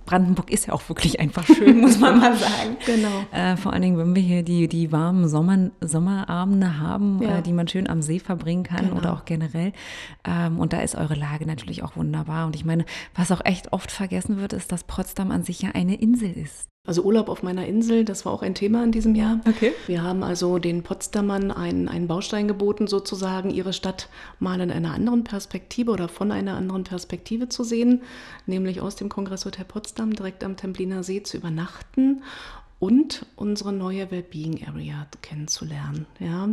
Brandenburg 0.06 0.50
ist 0.50 0.66
ja 0.66 0.72
auch 0.72 0.88
wirklich 0.88 1.20
einfach 1.20 1.44
schön, 1.44 1.82
muss 1.82 1.98
man 1.98 2.18
mal 2.18 2.34
sagen. 2.34 2.78
genau. 2.86 3.26
Äh, 3.30 3.58
vor 3.58 3.74
allen 3.74 3.82
Dingen, 3.82 3.98
wenn 3.98 4.14
wir 4.14 4.22
hier 4.22 4.42
die, 4.42 4.66
die 4.66 4.90
warmen 4.90 5.28
Sommer, 5.28 5.70
Sommerabende 5.82 6.78
haben, 6.78 7.20
ja. 7.22 7.38
äh, 7.38 7.42
die 7.42 7.52
man 7.52 7.68
schön 7.68 7.86
am 7.90 8.00
See 8.00 8.20
verbringen 8.20 8.62
kann 8.62 8.86
genau. 8.86 8.96
oder 8.96 9.12
auch 9.12 9.26
generell. 9.26 9.74
Ähm, 10.24 10.58
und 10.58 10.72
da 10.72 10.80
ist 10.80 10.94
eure 10.94 11.14
Lage 11.14 11.44
natürlich 11.44 11.82
auch 11.82 11.94
wunderbar. 11.96 12.46
Und 12.46 12.56
ich 12.56 12.64
meine, 12.64 12.86
was 13.14 13.30
auch 13.32 13.44
echt 13.44 13.74
oft 13.74 13.90
vergessen 13.90 14.38
wird, 14.38 14.54
ist, 14.54 14.72
dass 14.72 14.84
Potsdam 14.84 15.32
an 15.32 15.42
sich 15.42 15.60
ja 15.60 15.72
eine 15.72 15.96
Insel 15.96 16.32
ist. 16.32 16.70
Also 16.90 17.02
Urlaub 17.02 17.28
auf 17.28 17.44
meiner 17.44 17.66
Insel, 17.66 18.04
das 18.04 18.26
war 18.26 18.32
auch 18.32 18.42
ein 18.42 18.56
Thema 18.56 18.82
in 18.82 18.90
diesem 18.90 19.14
Jahr. 19.14 19.38
Okay. 19.46 19.72
Wir 19.86 20.02
haben 20.02 20.24
also 20.24 20.58
den 20.58 20.82
Potsdamern 20.82 21.52
einen, 21.52 21.86
einen 21.86 22.08
Baustein 22.08 22.48
geboten, 22.48 22.88
sozusagen 22.88 23.50
ihre 23.50 23.72
Stadt 23.72 24.08
mal 24.40 24.60
in 24.60 24.72
einer 24.72 24.92
anderen 24.92 25.22
Perspektive 25.22 25.92
oder 25.92 26.08
von 26.08 26.32
einer 26.32 26.56
anderen 26.56 26.82
Perspektive 26.82 27.48
zu 27.48 27.62
sehen, 27.62 28.02
nämlich 28.46 28.80
aus 28.80 28.96
dem 28.96 29.08
Kongresshotel 29.08 29.64
Potsdam 29.66 30.16
direkt 30.16 30.42
am 30.42 30.56
Templiner 30.56 31.04
See 31.04 31.22
zu 31.22 31.36
übernachten 31.36 32.24
und 32.80 33.24
unsere 33.36 33.72
neue 33.72 34.10
Wellbeing 34.10 34.66
Area 34.66 35.06
kennenzulernen. 35.22 36.06
Ja, 36.18 36.48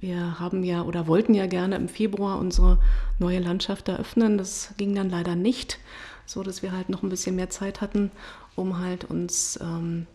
wir 0.00 0.40
haben 0.40 0.64
ja 0.64 0.82
oder 0.82 1.06
wollten 1.06 1.34
ja 1.34 1.46
gerne 1.46 1.76
im 1.76 1.88
Februar 1.88 2.40
unsere 2.40 2.78
neue 3.20 3.38
Landschaft 3.38 3.86
eröffnen. 3.88 4.38
Das 4.38 4.74
ging 4.76 4.96
dann 4.96 5.08
leider 5.08 5.36
nicht, 5.36 5.78
so 6.26 6.42
dass 6.42 6.62
wir 6.62 6.72
halt 6.72 6.88
noch 6.88 7.02
ein 7.02 7.08
bisschen 7.08 7.36
mehr 7.36 7.50
Zeit 7.50 7.80
hatten 7.80 8.10
um 8.56 8.78
halt 8.78 9.04
uns 9.04 9.58
ähm, 9.62 10.06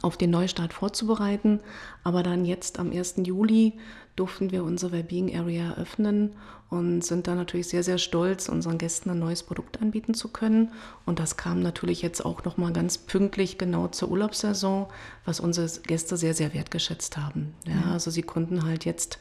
auf 0.00 0.16
den 0.16 0.30
Neustart 0.30 0.72
vorzubereiten. 0.72 1.60
Aber 2.04 2.22
dann 2.22 2.44
jetzt 2.44 2.78
am 2.78 2.92
1. 2.92 3.14
Juli 3.24 3.74
durften 4.16 4.50
wir 4.50 4.64
unsere 4.64 4.92
Wellbeing 4.92 5.34
Area 5.34 5.74
öffnen 5.74 6.34
und 6.68 7.02
sind 7.02 7.26
da 7.26 7.34
natürlich 7.34 7.68
sehr, 7.68 7.82
sehr 7.82 7.98
stolz, 7.98 8.48
unseren 8.48 8.78
Gästen 8.78 9.10
ein 9.10 9.18
neues 9.18 9.42
Produkt 9.42 9.80
anbieten 9.80 10.14
zu 10.14 10.28
können. 10.28 10.70
Und 11.04 11.18
das 11.18 11.36
kam 11.36 11.60
natürlich 11.60 12.02
jetzt 12.02 12.24
auch 12.24 12.44
nochmal 12.44 12.72
ganz 12.72 12.98
pünktlich 12.98 13.58
genau 13.58 13.88
zur 13.88 14.10
Urlaubssaison, 14.10 14.86
was 15.24 15.40
unsere 15.40 15.68
Gäste 15.82 16.16
sehr, 16.16 16.34
sehr 16.34 16.54
wertgeschätzt 16.54 17.16
haben. 17.18 17.54
Ja, 17.66 17.74
mhm. 17.74 17.92
Also 17.92 18.10
sie 18.10 18.22
konnten 18.22 18.64
halt 18.64 18.84
jetzt 18.84 19.18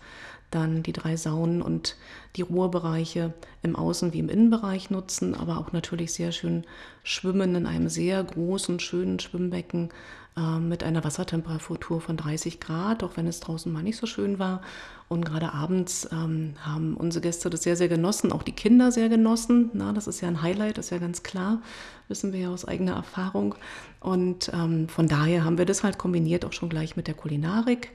dann 0.52 0.84
die 0.84 0.94
drei 0.94 1.16
Saunen 1.18 1.62
und 1.62 1.96
die 2.36 2.42
Ruhebereiche 2.42 3.34
im 3.64 3.76
Außen- 3.76 4.14
wie 4.14 4.20
im 4.20 4.30
Innenbereich 4.30 4.90
nutzen, 4.90 5.36
aber 5.36 5.58
auch 5.58 5.72
natürlich 5.72 6.14
sehr 6.14 6.32
schön 6.32 6.66
schwimmen 7.04 7.56
in 7.56 7.66
einem 7.66 7.90
sehr 7.90 8.24
großen, 8.24 8.80
schönen 8.80 9.20
Schwimmbecken 9.20 9.90
mit 10.36 10.84
einer 10.84 11.04
Wassertemperatur 11.04 12.00
von 12.00 12.16
30 12.16 12.62
Grad, 12.62 13.04
auch 13.04 13.18
wenn 13.18 13.28
es 13.28 13.42
draußen 13.42 13.72
mal 13.72 13.84
nicht 13.84 13.98
so 13.98 14.08
schön 14.08 14.40
war. 14.40 14.62
Und 15.10 15.26
gerade 15.26 15.54
abends 15.54 16.08
ähm, 16.14 16.54
haben 16.62 16.96
unsere 16.96 17.22
Gäste 17.22 17.50
das 17.50 17.64
sehr, 17.64 17.76
sehr 17.76 17.90
genossen, 17.90 18.32
auch 18.32 18.44
die 18.44 18.54
Kinder 18.54 18.94
sehr 18.94 19.10
genossen. 19.10 19.70
Na, 19.74 19.92
das 19.92 20.08
ist 20.08 20.22
ja 20.22 20.30
ein 20.30 20.42
Highlight, 20.42 20.78
das 20.78 20.86
ist 20.86 20.92
ja 20.92 21.00
ganz 21.00 21.22
klar, 21.22 21.62
wissen 22.08 22.32
wir 22.32 22.40
ja 22.40 22.50
aus 22.50 22.64
eigener 22.64 22.94
Erfahrung. 22.94 23.56
Und 24.00 24.50
ähm, 24.54 24.88
von 24.88 25.08
daher 25.08 25.44
haben 25.44 25.58
wir 25.58 25.66
das 25.66 25.84
halt 25.84 25.98
kombiniert 25.98 26.46
auch 26.46 26.54
schon 26.54 26.70
gleich 26.70 26.96
mit 26.96 27.08
der 27.08 27.14
Kulinarik. 27.14 27.92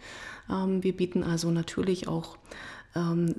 Ähm, 0.50 0.82
wir 0.82 0.94
bieten 0.94 1.24
also 1.24 1.50
natürlich 1.50 2.06
auch 2.06 2.36
ähm, 2.36 2.85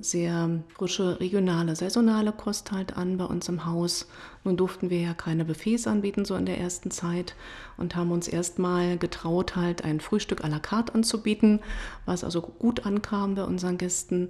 sehr 0.01 0.63
frische, 0.75 1.19
regionale, 1.19 1.75
saisonale 1.75 2.31
Kost 2.31 2.71
halt 2.71 2.95
an 2.95 3.17
bei 3.17 3.25
uns 3.25 3.49
im 3.49 3.65
Haus. 3.65 4.07
Nun 4.43 4.57
durften 4.57 4.89
wir 4.89 5.01
ja 5.01 5.13
keine 5.13 5.45
Buffets 5.45 5.87
anbieten, 5.87 6.25
so 6.25 6.35
in 6.35 6.45
der 6.45 6.59
ersten 6.59 6.91
Zeit 6.91 7.35
und 7.77 7.95
haben 7.95 8.11
uns 8.11 8.27
erstmal 8.27 8.97
getraut, 8.97 9.55
halt 9.55 9.83
ein 9.83 9.99
Frühstück 9.99 10.43
à 10.43 10.47
la 10.47 10.59
carte 10.59 10.93
anzubieten, 10.93 11.59
was 12.05 12.23
also 12.23 12.41
gut 12.41 12.85
ankam 12.85 13.35
bei 13.35 13.43
unseren 13.43 13.77
Gästen 13.77 14.29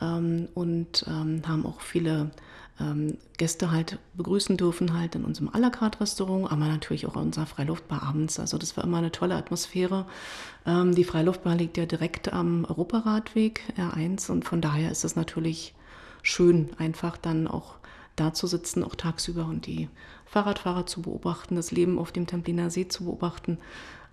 ähm, 0.00 0.48
und 0.54 1.04
haben 1.06 1.66
auch 1.66 1.80
viele 1.80 2.30
ähm, 2.80 3.18
Gäste 3.36 3.70
halt 3.70 3.98
begrüßen 4.14 4.56
dürfen, 4.56 4.96
halt 4.98 5.14
in 5.14 5.24
unserem 5.24 5.48
à 5.48 5.58
la 5.58 5.70
carte 5.70 6.00
Restaurant, 6.00 6.50
aber 6.50 6.66
natürlich 6.66 7.06
auch 7.06 7.16
in 7.16 7.22
unserer 7.22 7.46
Freiluftbar 7.46 8.02
abends. 8.02 8.38
Also 8.38 8.58
das 8.58 8.76
war 8.76 8.84
immer 8.84 8.98
eine 8.98 9.12
tolle 9.12 9.34
Atmosphäre. 9.34 10.06
Ähm, 10.66 10.94
die 10.94 11.04
Freiluftbar 11.04 11.54
liegt 11.54 11.76
ja 11.76 11.86
direkt 11.86 12.32
am 12.32 12.64
Europaradweg 12.64 13.62
R1 13.76 14.30
und 14.30 14.44
von 14.44 14.60
daher 14.60 14.90
ist 14.90 15.04
es 15.04 15.16
natürlich 15.16 15.74
schön, 16.22 16.70
einfach 16.78 17.16
dann 17.16 17.46
auch 17.46 17.74
da 18.16 18.34
zu 18.34 18.46
sitzen, 18.46 18.82
auch 18.82 18.94
tagsüber 18.94 19.46
und 19.46 19.66
die 19.66 19.88
Fahrradfahrer 20.26 20.86
zu 20.86 21.02
beobachten, 21.02 21.54
das 21.56 21.70
Leben 21.70 21.98
auf 21.98 22.12
dem 22.12 22.26
Templiner 22.26 22.70
See 22.70 22.88
zu 22.88 23.04
beobachten 23.04 23.58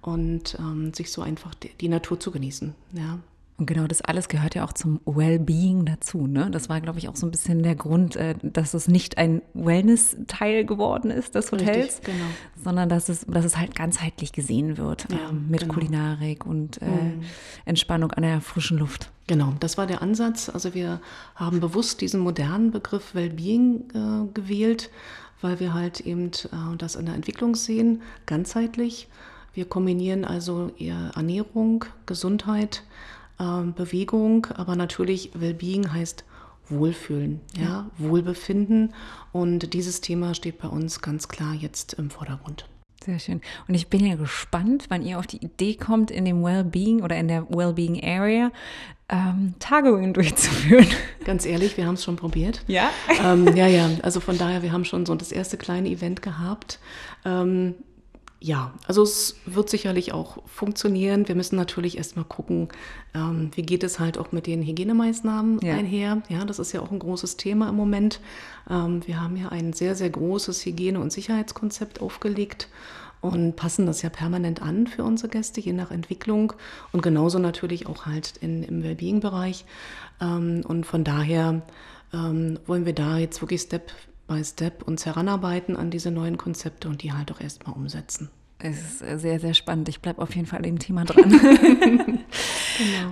und 0.01 0.58
ähm, 0.60 0.93
sich 0.93 1.12
so 1.12 1.21
einfach 1.21 1.56
die, 1.56 1.69
die 1.82 1.89
Natur 1.89 2.19
zu 2.19 2.32
genießen. 2.32 2.75
Ja. 2.93 3.19
Und 3.58 3.68
genau 3.68 3.88
das 3.88 4.02
alles 4.02 4.28
gehört 4.28 4.54
ja 4.54 4.65
auch 4.65 4.74
zum 4.74 5.00
Wellbeing 5.06 5.86
dazu. 5.86 6.28
Ne? 6.28 6.50
Das 6.52 6.68
war, 6.68 6.82
glaube 6.82 7.00
ich, 7.00 7.08
auch 7.08 7.15
so 7.15 7.26
ein 7.26 7.32
bisschen 7.32 7.63
der 7.63 7.76
Grund, 7.76 8.18
äh, 8.18 8.36
dass 8.44 8.74
es 8.74 8.89
nicht 8.89 9.18
ein 9.18 9.41
Wellness-Teil 9.54 10.65
geworden 10.65 11.10
ist 11.10 11.36
des 11.36 11.54
Hotels, 11.54 12.00
Richtig, 12.00 12.04
genau. 12.04 12.26
sondern 12.62 12.89
dass 12.89 13.08
es, 13.08 13.26
dass 13.26 13.46
es 13.46 13.58
halt 13.58 13.74
ganzheitlich 13.74 14.34
gesehen 14.34 14.78
wird 14.78 15.08
ja, 15.10 15.30
ähm, 15.30 15.46
mit 15.50 15.62
genau. 15.62 15.74
Kulinarik 15.74 16.46
und 16.46 16.82
äh, 16.82 16.86
mhm. 16.86 17.22
Entspannung 17.63 18.12
an 18.12 18.24
der 18.24 18.41
frischen 18.41 18.78
Luft. 18.78 19.10
Genau, 19.28 19.54
das 19.62 19.78
war 19.78 19.88
der 19.88 20.02
Ansatz. 20.02 20.50
Also 20.50 20.74
wir 20.74 21.00
haben 21.36 21.62
bewusst 21.62 22.02
diesen 22.02 22.20
modernen 22.20 22.72
Begriff 22.72 23.15
Wellbeing 23.15 23.86
äh, 23.94 24.34
gewählt, 24.34 24.89
weil 25.39 25.62
wir 25.62 25.74
halt 25.74 26.02
eben 26.02 26.28
äh, 26.28 26.78
das 26.78 26.96
in 26.96 27.06
der 27.06 27.15
Entwicklung 27.15 27.56
sehen, 27.56 28.02
ganzheitlich. 28.26 29.08
Wir 29.54 29.63
kombinieren 29.63 30.26
also 30.26 30.72
eher 30.78 31.12
Ernährung, 31.15 31.86
Gesundheit, 32.06 32.84
ähm, 33.39 33.74
Bewegung, 33.74 34.48
aber 34.56 34.76
natürlich 34.76 35.32
Wellbeing 35.34 35.91
heißt 35.91 36.24
Wohlfühlen, 36.69 37.41
ja, 37.56 37.63
ja, 37.63 37.91
Wohlbefinden. 37.98 38.93
Und 39.32 39.74
dieses 39.74 40.02
Thema 40.02 40.34
steht 40.34 40.58
bei 40.58 40.67
uns 40.67 41.02
ganz 41.02 41.28
klar 41.28 41.54
jetzt 41.54 41.93
im 41.93 42.10
Vordergrund. 42.10 42.65
Sehr 43.04 43.19
schön. 43.19 43.41
Und 43.67 43.76
ich 43.76 43.88
bin 43.88 44.04
ja 44.04 44.15
gespannt, 44.15 44.86
wann 44.89 45.04
ihr 45.04 45.19
auf 45.19 45.28
die 45.28 45.38
Idee 45.38 45.76
kommt, 45.76 46.10
in 46.10 46.26
dem 46.26 46.43
Wellbeing 46.43 47.04
oder 47.04 47.17
in 47.17 47.28
der 47.28 47.48
Wellbeing 47.50 48.04
Area 48.04 48.52
ähm, 49.10 49.54
Tagungen 49.60 50.13
durchzuführen. 50.13 50.88
Ganz 51.24 51.45
ehrlich, 51.45 51.78
wir 51.78 51.86
haben 51.86 51.93
es 51.93 52.04
schon 52.04 52.15
probiert. 52.15 52.63
Ja? 52.65 52.89
Ähm, 53.24 53.56
ja, 53.56 53.67
ja. 53.67 53.89
Also 54.02 54.19
von 54.19 54.39
daher, 54.39 54.63
wir 54.63 54.71
haben 54.71 54.86
schon 54.86 55.06
so 55.06 55.13
das 55.13 55.32
erste 55.32 55.58
kleine 55.58 55.89
Event 55.89 56.24
gehabt. 56.24 56.80
Ähm, 57.26 57.76
ja, 58.45 58.71
also 58.86 59.01
es 59.01 59.38
wird 59.47 59.71
sicherlich 59.71 60.13
auch 60.13 60.38
funktionieren. 60.45 61.27
Wir 61.27 61.34
müssen 61.34 61.55
natürlich 61.55 61.97
erstmal 61.97 62.25
gucken, 62.25 62.69
ähm, 63.15 63.49
wie 63.55 63.63
geht 63.63 63.84
es 63.84 63.99
halt 63.99 64.19
auch 64.19 64.31
mit 64.31 64.45
den 64.45 64.62
Hygienemaßnahmen 64.62 65.62
ja. 65.62 65.73
einher. 65.73 66.21
Ja, 66.29 66.45
das 66.45 66.60
ist 66.60 66.71
ja 66.71 66.81
auch 66.81 66.91
ein 66.91 66.99
großes 66.99 67.38
Thema 67.38 67.69
im 67.69 67.75
Moment. 67.75 68.19
Ähm, 68.69 69.01
wir 69.08 69.19
haben 69.19 69.36
ja 69.36 69.49
ein 69.49 69.73
sehr, 69.73 69.95
sehr 69.95 70.12
großes 70.12 70.63
Hygiene- 70.63 70.99
und 70.99 71.12
Sicherheitskonzept 71.12 72.01
aufgelegt. 72.01 72.69
und 73.21 73.55
passen 73.55 73.88
das 73.88 74.03
ja 74.03 74.10
permanent 74.10 74.62
an 74.62 74.86
für 74.86 75.03
unsere 75.03 75.29
Gäste, 75.29 75.60
je 75.60 75.73
nach 75.73 75.89
Entwicklung 75.89 76.53
und 76.91 77.01
genauso 77.01 77.39
natürlich 77.39 77.88
auch 77.88 78.05
halt 78.05 78.38
in, 78.41 78.62
im 78.62 78.84
Wellbeing-Bereich. 78.84 79.65
Ähm, 80.21 80.62
und 80.67 80.86
von 80.86 81.03
daher 81.03 81.63
ähm, 82.13 82.60
wollen 82.67 82.86
wir 82.86 82.93
da 82.93 83.17
jetzt 83.17 83.41
wirklich 83.41 83.62
Step 83.62 83.91
by 84.28 84.44
Step 84.44 84.84
uns 84.88 85.06
heranarbeiten 85.06 85.76
an 85.76 85.92
diese 85.92 86.12
neuen 86.12 86.38
Konzepte 86.38 86.88
und 86.88 87.04
die 87.04 87.14
halt 87.14 87.32
auch 87.32 87.42
erstmal 87.42 87.76
umsetzen. 87.76 88.30
Es 88.58 89.02
ist 89.02 89.22
sehr, 89.22 89.40
sehr 89.40 89.54
spannend. 89.54 89.90
Ich 89.90 90.00
bleibe 90.00 90.22
auf 90.22 90.34
jeden 90.34 90.48
Fall 90.48 90.62
dem 90.62 90.80
Thema 90.80 91.04
dran. 91.04 91.30
genau. 91.30 92.24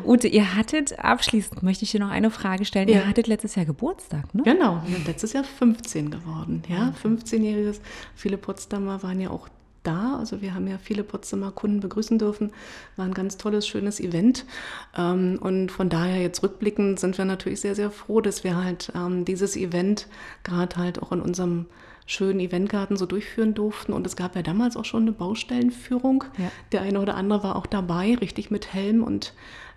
Ute, 0.05 0.27
ihr 0.27 0.55
hattet, 0.55 0.97
abschließend 0.99 1.61
möchte 1.63 1.83
ich 1.83 1.91
dir 1.91 1.99
noch 1.99 2.09
eine 2.09 2.31
Frage 2.31 2.63
stellen. 2.65 2.87
Ja. 2.87 2.95
Ihr 2.95 3.07
hattet 3.07 3.27
letztes 3.27 3.55
Jahr 3.55 3.65
Geburtstag, 3.65 4.33
ne? 4.33 4.43
Genau, 4.43 4.81
wir 4.85 4.95
sind 4.95 5.05
letztes 5.05 5.33
Jahr 5.33 5.43
15 5.43 6.11
geworden. 6.11 6.63
Ja, 6.69 6.93
15-jähriges. 7.03 7.81
Viele 8.15 8.37
Potsdamer 8.37 9.03
waren 9.03 9.19
ja 9.19 9.29
auch 9.31 9.49
da. 9.83 10.17
Also 10.17 10.41
wir 10.41 10.53
haben 10.53 10.67
ja 10.67 10.77
viele 10.77 11.03
Potsdamer 11.03 11.51
Kunden 11.51 11.79
begrüßen 11.79 12.17
dürfen. 12.17 12.51
War 12.95 13.05
ein 13.05 13.13
ganz 13.13 13.37
tolles, 13.37 13.67
schönes 13.67 13.99
Event. 13.99 14.45
Ähm, 14.97 15.37
und 15.41 15.71
von 15.71 15.89
daher 15.89 16.21
jetzt 16.21 16.43
rückblickend 16.43 16.99
sind 16.99 17.17
wir 17.17 17.25
natürlich 17.25 17.61
sehr, 17.61 17.75
sehr 17.75 17.91
froh, 17.91 18.21
dass 18.21 18.43
wir 18.43 18.55
halt 18.55 18.91
ähm, 18.95 19.25
dieses 19.25 19.55
Event 19.55 20.07
gerade 20.43 20.75
halt 20.77 21.01
auch 21.01 21.11
in 21.11 21.21
unserem 21.21 21.65
schönen 22.05 22.39
Eventgarten 22.39 22.97
so 22.97 23.05
durchführen 23.05 23.53
durften. 23.53 23.93
Und 23.93 24.05
es 24.07 24.15
gab 24.15 24.35
ja 24.35 24.41
damals 24.41 24.75
auch 24.75 24.85
schon 24.85 25.03
eine 25.03 25.11
Baustellenführung. 25.11 26.25
Ja. 26.37 26.51
Der 26.71 26.81
eine 26.81 26.99
oder 26.99 27.15
andere 27.15 27.43
war 27.43 27.55
auch 27.55 27.65
dabei, 27.65 28.15
richtig 28.15 28.51
mit 28.51 28.73
Helm 28.73 29.03
und 29.03 29.33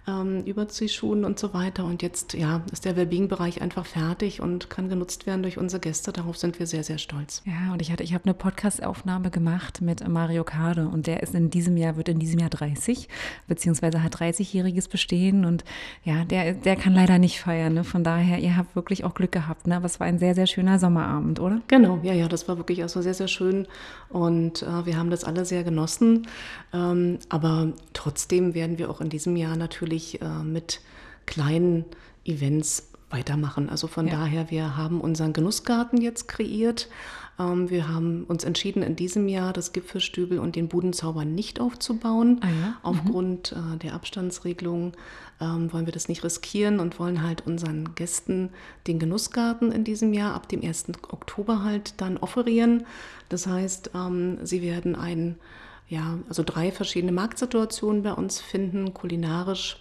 ähm, 0.06 0.44
Überziehschuhen 0.44 1.24
und 1.24 1.38
so 1.38 1.52
weiter. 1.52 1.84
Und 1.84 2.02
jetzt 2.02 2.34
ja, 2.34 2.62
ist 2.72 2.84
der 2.84 2.96
Wellbeing-Bereich 2.96 3.60
einfach 3.62 3.86
fertig 3.86 4.40
und 4.40 4.70
kann 4.70 4.88
genutzt 4.88 5.26
werden 5.26 5.42
durch 5.42 5.58
unsere 5.58 5.80
Gäste. 5.80 6.12
Darauf 6.12 6.36
sind 6.36 6.58
wir 6.58 6.66
sehr, 6.66 6.84
sehr 6.84 6.98
stolz. 6.98 7.42
Ja, 7.44 7.72
und 7.72 7.82
ich 7.82 7.90
hatte, 7.90 8.04
ich 8.04 8.14
habe 8.14 8.24
eine 8.24 8.34
Podcast-Aufnahme 8.34 9.30
gemacht 9.30 9.80
mit 9.80 10.06
Mario 10.06 10.44
Kade 10.44 10.88
und 10.88 11.06
der 11.06 11.22
ist 11.22 11.34
in 11.34 11.50
diesem 11.50 11.76
Jahr, 11.76 11.96
wird 11.96 12.08
in 12.08 12.18
diesem 12.18 12.38
Jahr 12.38 12.50
30, 12.50 13.08
beziehungsweise 13.48 14.02
hat 14.02 14.16
30-jähriges 14.16 14.88
Bestehen 14.88 15.44
und 15.44 15.64
ja, 16.04 16.24
der, 16.24 16.54
der 16.54 16.76
kann 16.76 16.94
leider 16.94 17.18
nicht 17.18 17.40
feiern. 17.40 17.74
Ne? 17.74 17.84
Von 17.84 18.04
daher, 18.04 18.38
ihr 18.38 18.56
habt 18.56 18.76
wirklich 18.76 19.04
auch 19.04 19.14
Glück 19.14 19.32
gehabt. 19.32 19.66
Ne? 19.66 19.76
Aber 19.76 19.86
es 19.86 19.98
war 19.98 20.06
ein 20.06 20.18
sehr, 20.18 20.34
sehr 20.34 20.46
schöner 20.46 20.78
Sommerabend, 20.78 21.40
oder? 21.40 21.60
Genau, 21.68 21.98
ja, 22.02 22.12
ja, 22.12 22.28
das 22.28 22.48
war 22.48 22.56
wirklich 22.58 22.82
also 22.82 23.02
sehr, 23.02 23.14
sehr 23.14 23.28
schön 23.28 23.66
und 24.08 24.62
äh, 24.62 24.86
wir 24.86 24.96
haben 24.96 25.10
das 25.10 25.24
alle 25.24 25.44
sehr 25.44 25.64
genossen. 25.64 26.28
Ähm, 26.72 27.18
aber 27.28 27.72
trotzdem 27.92 28.54
werden 28.54 28.78
wir 28.78 28.90
auch 28.90 29.00
in 29.00 29.08
diesem 29.08 29.36
Jahr 29.36 29.56
natürlich 29.56 29.95
natürlich 29.96 30.20
äh, 30.20 30.44
mit 30.44 30.80
kleinen 31.24 31.84
Events 32.24 32.90
weitermachen. 33.10 33.70
Also 33.70 33.86
von 33.86 34.08
ja. 34.08 34.14
daher, 34.14 34.50
wir 34.50 34.76
haben 34.76 35.00
unseren 35.00 35.32
Genussgarten 35.32 36.00
jetzt 36.00 36.28
kreiert. 36.28 36.88
Ähm, 37.38 37.70
wir 37.70 37.88
haben 37.88 38.24
uns 38.24 38.44
entschieden, 38.44 38.82
in 38.82 38.96
diesem 38.96 39.28
Jahr 39.28 39.52
das 39.52 39.72
Gipfelstübel 39.72 40.38
und 40.38 40.56
den 40.56 40.68
Budenzauber 40.68 41.24
nicht 41.24 41.60
aufzubauen. 41.60 42.40
Ah 42.42 42.46
ja? 42.46 42.52
mhm. 42.52 42.74
Aufgrund 42.82 43.52
äh, 43.52 43.78
der 43.78 43.94
Abstandsregelung 43.94 44.92
ähm, 45.40 45.72
wollen 45.72 45.86
wir 45.86 45.92
das 45.92 46.08
nicht 46.08 46.24
riskieren 46.24 46.80
und 46.80 46.98
wollen 46.98 47.22
halt 47.22 47.46
unseren 47.46 47.94
Gästen 47.94 48.50
den 48.86 48.98
Genussgarten 48.98 49.72
in 49.72 49.84
diesem 49.84 50.12
Jahr 50.12 50.34
ab 50.34 50.48
dem 50.48 50.62
1. 50.62 50.86
Oktober 51.08 51.62
halt 51.62 52.00
dann 52.00 52.16
offerieren. 52.18 52.86
Das 53.28 53.46
heißt, 53.46 53.92
ähm, 53.94 54.38
sie 54.42 54.62
werden 54.62 54.94
ein 54.94 55.36
ja, 55.88 56.18
also 56.28 56.42
drei 56.42 56.72
verschiedene 56.72 57.12
Marktsituationen 57.12 58.02
bei 58.02 58.12
uns 58.12 58.40
finden, 58.40 58.92
kulinarisch, 58.92 59.78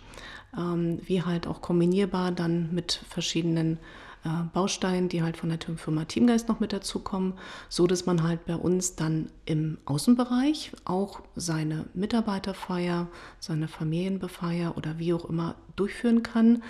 ähm, 0.57 0.99
wie 1.05 1.23
halt 1.23 1.47
auch 1.47 1.61
kombinierbar 1.61 2.31
dann 2.31 2.73
mit 2.73 3.01
verschiedenen 3.09 3.79
äh, 4.23 4.29
Bausteinen, 4.53 5.09
die 5.09 5.23
halt 5.23 5.37
von 5.37 5.49
der 5.49 5.59
Firma 5.77 6.05
Teamgeist 6.05 6.47
noch 6.47 6.59
mit 6.59 6.73
dazukommen, 6.73 7.33
so 7.69 7.87
dass 7.87 8.05
man 8.05 8.23
halt 8.23 8.45
bei 8.45 8.55
uns 8.55 8.95
dann 8.95 9.29
im 9.45 9.77
Außenbereich 9.85 10.71
auch 10.85 11.21
seine 11.35 11.85
Mitarbeiterfeier, 11.93 13.07
seine 13.39 13.67
Familienbefeier 13.67 14.77
oder 14.77 14.99
wie 14.99 15.13
auch 15.13 15.25
immer 15.25 15.55
durchführen 15.75 16.23
kann, 16.23 16.63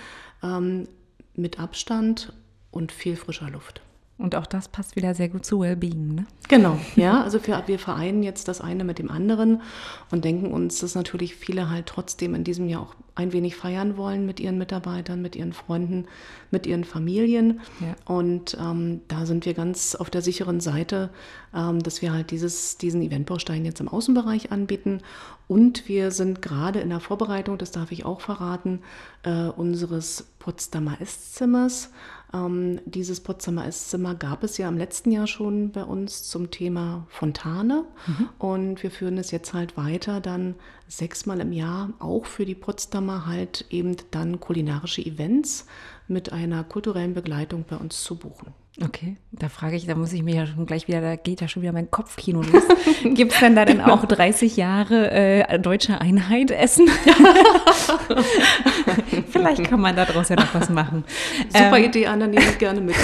ähm, 0.44 0.88
mit 1.36 1.60
Abstand 1.60 2.34
und 2.72 2.92
viel 2.92 3.16
frischer 3.16 3.50
Luft. 3.50 3.82
Und 4.18 4.34
auch 4.36 4.46
das 4.46 4.70
passt 4.70 4.96
wieder 4.96 5.14
sehr 5.14 5.28
gut 5.28 5.46
zu 5.46 5.60
Wellbeing, 5.60 6.16
ne? 6.16 6.26
Genau, 6.48 6.80
ja. 6.96 7.22
Also 7.22 7.38
für, 7.38 7.62
wir 7.66 7.78
vereinen 7.78 8.24
jetzt 8.24 8.48
das 8.48 8.62
eine 8.62 8.86
mit 8.86 8.98
dem 8.98 9.12
anderen 9.12 9.62
und 10.10 10.24
denken 10.24 10.54
uns, 10.54 10.80
dass 10.80 10.96
natürlich 10.96 11.36
viele 11.36 11.70
halt 11.70 11.88
trotzdem 11.88 12.34
in 12.34 12.46
diesem 12.46 12.70
Jahr 12.70 12.84
auch 12.84 12.96
ein 13.16 13.34
wenig 13.34 13.58
feiern 13.58 13.98
wollen 13.98 14.26
mit 14.26 14.40
ihren 14.40 14.58
Mitarbeitern, 14.58 15.22
mit 15.22 15.36
ihren 15.36 15.52
Freunden, 15.52 16.06
mit 16.50 16.66
ihren 16.66 16.86
Familien. 16.86 17.60
Ja. 17.82 18.14
Und 18.14 18.58
ähm, 18.60 19.02
da 19.10 19.26
sind 19.26 19.46
wir 19.46 19.54
ganz 19.54 19.96
auf 19.96 20.10
der 20.10 20.22
sicheren 20.22 20.62
Seite, 20.62 21.10
ähm, 21.54 21.82
dass 21.82 22.02
wir 22.02 22.14
halt 22.14 22.32
dieses, 22.32 22.78
diesen 22.78 23.02
Eventbaustein 23.02 23.66
jetzt 23.66 23.82
im 23.82 23.90
Außenbereich 23.90 24.52
anbieten. 24.52 25.02
Und 25.48 25.88
wir 25.90 26.12
sind 26.12 26.42
gerade 26.42 26.80
in 26.80 26.90
der 26.90 27.00
Vorbereitung, 27.00 27.58
das 27.58 27.72
darf 27.72 27.92
ich 27.92 28.06
auch 28.06 28.22
verraten, 28.22 28.82
äh, 29.24 29.48
unseres 29.48 30.28
Potsdamer 30.40 31.00
Esszimmers. 31.02 31.92
Ähm, 32.36 32.82
dieses 32.86 33.22
Potsdamer 33.22 33.66
Esszimmer 33.66 34.16
gab 34.16 34.44
es 34.44 34.58
ja 34.58 34.68
im 34.68 34.78
letzten 34.78 35.12
Jahr 35.12 35.28
schon 35.28 35.72
bei 35.72 35.84
uns 35.84 36.24
zum 36.24 36.52
Thema 36.52 37.08
Fontane. 37.10 37.86
Mhm. 38.08 38.30
Und 38.40 38.84
wir 38.84 38.92
führen 38.92 39.18
es 39.18 39.32
jetzt 39.32 39.54
halt 39.54 39.78
weiter, 39.78 40.20
dann 40.20 40.56
sechsmal 40.88 41.40
im 41.40 41.52
Jahr 41.54 41.94
auch 42.00 42.26
für 42.26 42.46
die 42.46 42.56
Potsdamer 42.56 43.26
halt 43.26 43.66
eben 43.70 43.96
dann 44.12 44.40
kulinarische 44.40 45.06
Events 45.06 45.66
mit 46.08 46.32
einer 46.32 46.64
kulturellen 46.64 47.14
Begleitung 47.14 47.64
bei 47.68 47.78
uns 47.78 48.04
zu 48.04 48.18
buchen. 48.18 48.54
Okay, 48.84 49.16
da 49.32 49.48
frage 49.48 49.78
ich, 49.78 49.86
da 49.86 49.96
muss 49.96 50.12
ich 50.12 50.22
mir 50.22 50.36
ja 50.36 50.46
schon 50.46 50.66
gleich 50.66 50.90
wieder, 50.90 51.00
da 51.00 51.16
geht 51.16 51.40
ja 51.40 51.48
schon 51.48 51.62
wieder 51.62 51.72
mein 51.72 51.90
Kopfkino 51.90 52.42
los. 52.42 52.64
Gibt 53.04 53.32
es 53.32 53.40
denn 53.40 53.56
da 53.56 53.64
denn 53.64 53.80
auch 53.80 54.04
30 54.04 54.58
Jahre 54.58 55.12
äh, 55.12 55.60
deutsche 55.60 56.02
Einheit 56.02 56.52
essen? 56.52 56.90
Vielleicht 59.30 59.64
kann 59.64 59.80
man 59.80 59.96
daraus 59.96 60.28
ja 60.28 60.36
noch 60.36 60.54
was 60.54 60.70
machen. 60.70 61.06
Super 61.48 61.78
ähm, 61.78 61.86
Idee, 61.86 62.08
Anna, 62.08 62.28
nehme 62.28 62.44
ich 62.44 62.58
gerne 62.58 62.82
mit. 62.82 62.98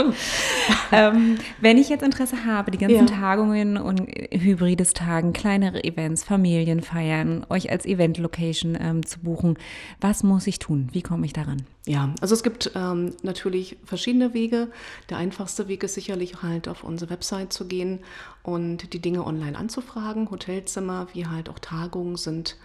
ähm, 0.92 1.36
wenn 1.60 1.76
ich 1.76 1.90
jetzt 1.90 2.02
Interesse 2.02 2.46
habe, 2.46 2.70
die 2.70 2.78
ganzen 2.78 3.06
ja. 3.06 3.14
Tagungen 3.14 3.76
und 3.76 4.00
hybrides 4.30 4.94
Tagen, 4.94 5.34
kleinere 5.34 5.84
Events, 5.84 6.24
Familienfeiern, 6.24 7.44
euch 7.50 7.70
als 7.70 7.84
Event-Location 7.84 8.78
ähm, 8.80 9.04
zu 9.04 9.20
buchen, 9.20 9.58
was 10.00 10.22
muss 10.22 10.46
ich 10.46 10.58
tun? 10.58 10.88
Wie 10.92 11.02
komme 11.02 11.26
ich 11.26 11.34
daran? 11.34 11.66
Ja, 11.86 12.14
also 12.20 12.34
es 12.34 12.42
gibt 12.42 12.72
ähm, 12.74 13.14
natürlich 13.22 13.78
verschiedene 13.84 14.34
Wege. 14.34 14.69
Der 15.08 15.18
einfachste 15.18 15.68
Weg 15.68 15.82
ist 15.82 15.94
sicherlich 15.94 16.42
halt 16.42 16.68
auf 16.68 16.84
unsere 16.84 17.10
Website 17.10 17.52
zu 17.52 17.66
gehen 17.66 18.00
und 18.42 18.92
die 18.92 19.00
Dinge 19.00 19.26
online 19.26 19.56
anzufragen. 19.56 20.30
Hotelzimmer 20.30 21.08
wie 21.12 21.26
halt 21.26 21.48
auch 21.48 21.58
Tagungen 21.58 22.16
sind 22.16 22.56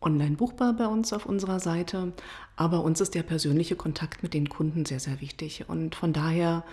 online 0.00 0.36
buchbar 0.36 0.74
bei 0.74 0.86
uns 0.86 1.12
auf 1.12 1.26
unserer 1.26 1.60
Seite. 1.60 2.12
Aber 2.56 2.82
uns 2.82 3.00
ist 3.00 3.14
der 3.14 3.22
persönliche 3.22 3.76
Kontakt 3.76 4.22
mit 4.22 4.34
den 4.34 4.48
Kunden 4.48 4.84
sehr, 4.84 5.00
sehr 5.00 5.20
wichtig. 5.20 5.68
Und 5.68 5.94
von 5.94 6.12
daher 6.12 6.64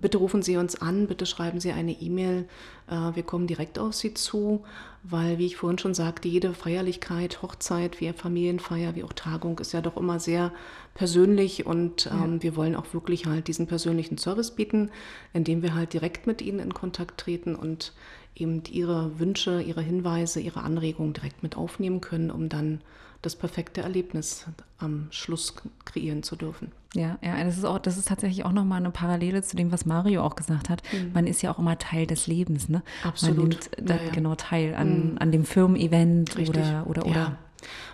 bitte 0.00 0.18
rufen 0.18 0.42
Sie 0.42 0.56
uns 0.56 0.80
an, 0.80 1.06
bitte 1.06 1.26
schreiben 1.26 1.60
Sie 1.60 1.70
eine 1.70 1.92
E-Mail. 1.92 2.48
Äh, 2.88 3.14
wir 3.14 3.22
kommen 3.22 3.46
direkt 3.46 3.78
auf 3.78 3.94
Sie 3.94 4.12
zu, 4.12 4.64
weil, 5.04 5.38
wie 5.38 5.46
ich 5.46 5.56
vorhin 5.56 5.78
schon 5.78 5.94
sagte, 5.94 6.26
jede 6.28 6.54
Feierlichkeit, 6.54 7.40
Hochzeit, 7.40 8.00
wie 8.00 8.12
Familienfeier, 8.12 8.96
wie 8.96 9.04
auch 9.04 9.12
Tagung 9.12 9.58
ist 9.60 9.72
ja 9.72 9.80
doch 9.80 9.96
immer 9.96 10.18
sehr 10.18 10.52
persönlich 10.94 11.66
und 11.66 12.06
ähm, 12.06 12.34
ja. 12.34 12.42
wir 12.42 12.56
wollen 12.56 12.74
auch 12.74 12.92
wirklich 12.94 13.26
halt 13.26 13.46
diesen 13.46 13.66
persönlichen 13.66 14.18
Service 14.18 14.50
bieten, 14.50 14.90
indem 15.32 15.62
wir 15.62 15.74
halt 15.74 15.92
direkt 15.92 16.26
mit 16.26 16.42
Ihnen 16.42 16.58
in 16.58 16.74
Kontakt 16.74 17.20
treten 17.20 17.54
und 17.54 17.92
eben 18.34 18.62
Ihre 18.70 19.18
Wünsche, 19.20 19.60
Ihre 19.60 19.82
Hinweise, 19.82 20.40
Ihre 20.40 20.62
Anregungen 20.62 21.12
direkt 21.12 21.42
mit 21.44 21.56
aufnehmen 21.56 22.00
können, 22.00 22.30
um 22.30 22.48
dann 22.48 22.80
das 23.24 23.36
perfekte 23.36 23.82
Erlebnis 23.82 24.46
am 24.78 25.08
Schluss 25.10 25.54
kreieren 25.84 26.22
zu 26.22 26.36
dürfen. 26.36 26.72
Ja, 26.94 27.18
ja, 27.22 27.42
das 27.42 27.58
ist 27.58 27.64
auch, 27.64 27.78
das 27.78 27.96
ist 27.96 28.08
tatsächlich 28.08 28.44
auch 28.44 28.52
nochmal 28.52 28.78
eine 28.78 28.90
Parallele 28.90 29.42
zu 29.42 29.56
dem, 29.56 29.72
was 29.72 29.84
Mario 29.84 30.22
auch 30.22 30.36
gesagt 30.36 30.68
hat. 30.68 30.82
Mhm. 30.92 31.12
Man 31.12 31.26
ist 31.26 31.42
ja 31.42 31.52
auch 31.52 31.58
immer 31.58 31.76
Teil 31.78 32.06
des 32.06 32.26
Lebens, 32.26 32.68
ne? 32.68 32.82
Absolut. 33.02 33.36
Man 33.36 33.48
nimmt 33.48 33.70
da, 33.78 33.96
ja, 33.96 34.02
ja. 34.04 34.10
genau 34.10 34.34
teil 34.36 34.74
an, 34.74 35.12
mhm. 35.12 35.18
an 35.18 35.32
dem 35.32 35.44
Firmen-Event 35.44 36.36
oder, 36.48 36.84
oder, 36.86 37.06
oder. 37.06 37.14
Ja. 37.14 37.38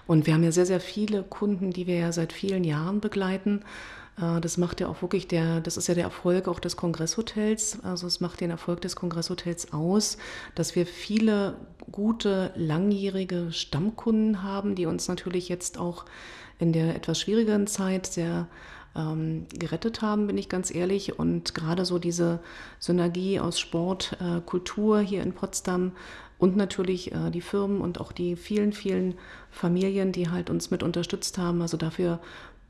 Und 0.07 0.27
wir 0.27 0.35
haben 0.35 0.43
ja 0.43 0.53
sehr, 0.53 0.67
sehr 0.67 0.81
viele 0.81 1.23
Kunden, 1.23 1.71
die 1.71 1.87
wir 1.87 1.97
ja 1.97 2.13
seit 2.13 2.33
vielen 2.33 2.65
Jahren 2.65 3.01
begleiten. 3.01 3.63
Äh, 4.19 4.41
das 4.41 4.59
macht 4.59 4.81
ja 4.81 4.89
auch 4.89 5.03
wirklich 5.03 5.29
der, 5.29 5.61
das 5.61 5.77
ist 5.77 5.89
ja 5.89 5.95
der 5.95 6.05
Erfolg 6.05 6.49
auch 6.49 6.61
des 6.61 6.77
Kongresshotels. 6.77 7.79
Also 7.83 8.07
es 8.07 8.21
macht 8.21 8.41
den 8.41 8.51
Erfolg 8.51 8.81
des 8.81 8.97
Kongresshotels 8.97 9.73
aus, 9.73 10.19
dass 10.55 10.77
wir 10.77 10.87
viele 10.87 11.57
gute, 11.91 12.53
langjährige 12.57 13.53
Stammkunden 13.53 14.43
haben, 14.43 14.75
die 14.75 14.87
uns 14.87 15.09
natürlich 15.09 15.49
jetzt 15.49 15.79
auch 15.79 16.05
in 16.59 16.73
der 16.73 16.95
etwas 16.95 17.21
schwierigeren 17.21 17.67
Zeit 17.67 18.07
sehr 18.07 18.47
ähm, 18.95 19.47
gerettet 19.53 20.03
haben, 20.03 20.27
bin 20.27 20.39
ich 20.39 20.49
ganz 20.49 20.75
ehrlich. 20.75 21.19
Und 21.19 21.55
gerade 21.55 21.85
so 21.85 21.99
diese 21.99 22.41
Synergie 22.79 23.41
aus 23.41 23.59
Sport, 23.59 24.17
äh, 24.21 24.41
Kultur 24.41 25.01
hier 25.01 25.23
in 25.23 25.33
Potsdam 25.33 25.93
und 26.39 26.57
natürlich 26.57 27.13
äh, 27.13 27.31
die 27.31 27.41
Firmen 27.41 27.81
und 27.81 28.01
auch 28.01 28.13
die 28.13 28.37
vielen, 28.37 28.73
vielen 28.73 29.15
Familien, 29.51 30.13
die 30.13 30.29
halt 30.29 30.51
uns 30.51 30.71
mit 30.71 30.83
unterstützt 30.83 31.39
haben. 31.39 31.63
Also 31.63 31.77
dafür 31.77 32.21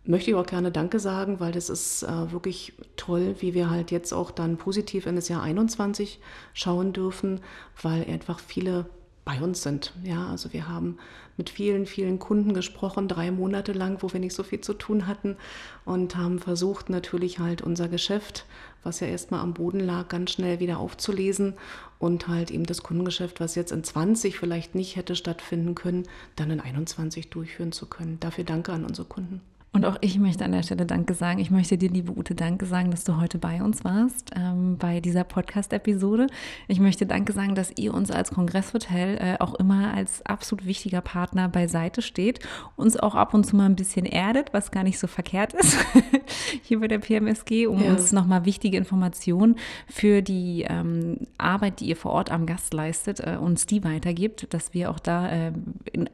möchte 0.04 0.30
ich 0.30 0.36
auch 0.36 0.46
gerne 0.46 0.70
Danke 0.70 0.98
sagen, 0.98 1.40
weil 1.40 1.52
das 1.52 1.68
ist 1.68 2.02
äh, 2.02 2.32
wirklich 2.32 2.72
toll, 2.96 3.36
wie 3.40 3.54
wir 3.54 3.70
halt 3.70 3.90
jetzt 3.90 4.12
auch 4.12 4.30
dann 4.30 4.56
positiv 4.56 5.06
in 5.06 5.16
das 5.16 5.28
Jahr 5.28 5.42
21 5.42 6.20
schauen 6.54 6.92
dürfen, 6.92 7.40
weil 7.82 8.04
einfach 8.04 8.38
viele 8.38 8.86
bei 9.24 9.40
uns 9.40 9.62
sind. 9.62 9.92
Ja, 10.02 10.28
also 10.28 10.52
wir 10.52 10.68
haben 10.68 10.98
mit 11.36 11.50
vielen, 11.50 11.86
vielen 11.86 12.18
Kunden 12.18 12.52
gesprochen, 12.52 13.08
drei 13.08 13.30
Monate 13.30 13.72
lang, 13.72 14.02
wo 14.02 14.12
wir 14.12 14.20
nicht 14.20 14.34
so 14.34 14.42
viel 14.42 14.60
zu 14.60 14.74
tun 14.74 15.06
hatten 15.06 15.36
und 15.84 16.16
haben 16.16 16.38
versucht 16.38 16.90
natürlich 16.90 17.38
halt 17.38 17.62
unser 17.62 17.88
Geschäft, 17.88 18.44
was 18.82 19.00
ja 19.00 19.06
erstmal 19.06 19.40
am 19.40 19.54
Boden 19.54 19.80
lag, 19.80 20.08
ganz 20.08 20.32
schnell 20.32 20.60
wieder 20.60 20.78
aufzulesen 20.78 21.54
und 21.98 22.28
halt 22.28 22.50
eben 22.50 22.64
das 22.64 22.82
Kundengeschäft, 22.82 23.40
was 23.40 23.54
jetzt 23.54 23.72
in 23.72 23.84
20 23.84 24.38
vielleicht 24.38 24.74
nicht 24.74 24.96
hätte 24.96 25.14
stattfinden 25.14 25.74
können, 25.74 26.08
dann 26.36 26.50
in 26.50 26.60
21 26.60 27.30
durchführen 27.30 27.72
zu 27.72 27.86
können. 27.86 28.18
Dafür 28.20 28.44
danke 28.44 28.72
an 28.72 28.84
unsere 28.84 29.06
Kunden. 29.06 29.40
Und 29.72 29.85
auch 29.85 29.96
ich 30.00 30.18
möchte 30.18 30.44
an 30.44 30.50
der 30.50 30.64
Stelle 30.64 30.85
Danke 30.85 31.14
sagen. 31.14 31.38
Ich 31.38 31.52
möchte 31.52 31.78
dir, 31.78 31.90
liebe 31.90 32.11
Ute, 32.16 32.35
Danke 32.35 32.66
sagen, 32.66 32.90
dass 32.90 33.04
du 33.04 33.20
heute 33.20 33.38
bei 33.38 33.62
uns 33.62 33.85
warst, 33.85 34.33
ähm, 34.35 34.76
bei 34.78 34.98
dieser 34.98 35.22
Podcast-Episode. 35.22 36.26
Ich 36.66 36.80
möchte 36.80 37.06
Danke 37.06 37.33
sagen, 37.33 37.54
dass 37.54 37.72
ihr 37.76 37.94
uns 37.94 38.11
als 38.11 38.33
Kongresshotel 38.33 39.18
äh, 39.18 39.37
auch 39.38 39.54
immer 39.54 39.94
als 39.94 40.26
absolut 40.26 40.66
wichtiger 40.66 41.00
Partner 41.00 41.48
beiseite 41.48 42.02
steht, 42.02 42.40
uns 42.74 42.96
auch 42.96 43.14
ab 43.14 43.33
und 43.33 43.44
zu 43.46 43.54
mal 43.54 43.66
ein 43.66 43.76
bisschen 43.76 44.06
erdet, 44.06 44.52
was 44.52 44.72
gar 44.72 44.83
nicht 44.83 44.98
so 44.98 45.06
verkehrt 45.06 45.52
ist, 45.52 45.78
hier 46.62 46.80
bei 46.80 46.88
der 46.88 46.98
PMSG, 46.98 47.68
um 47.68 47.80
ja. 47.80 47.90
uns 47.90 48.11
nochmal 48.11 48.44
wichtige 48.46 48.76
Informationen 48.76 49.54
für 49.87 50.20
die 50.20 50.66
ähm, 50.68 51.28
Arbeit, 51.38 51.78
die 51.78 51.87
ihr 51.87 51.96
vor 51.96 52.11
Ort 52.11 52.33
am 52.33 52.44
Gast 52.44 52.74
leistet, 52.74 53.20
äh, 53.20 53.37
uns 53.40 53.66
die 53.66 53.85
weitergibt, 53.85 54.52
dass 54.52 54.74
wir 54.74 54.90
auch 54.90 54.98
da 54.98 55.30
äh, 55.30 55.52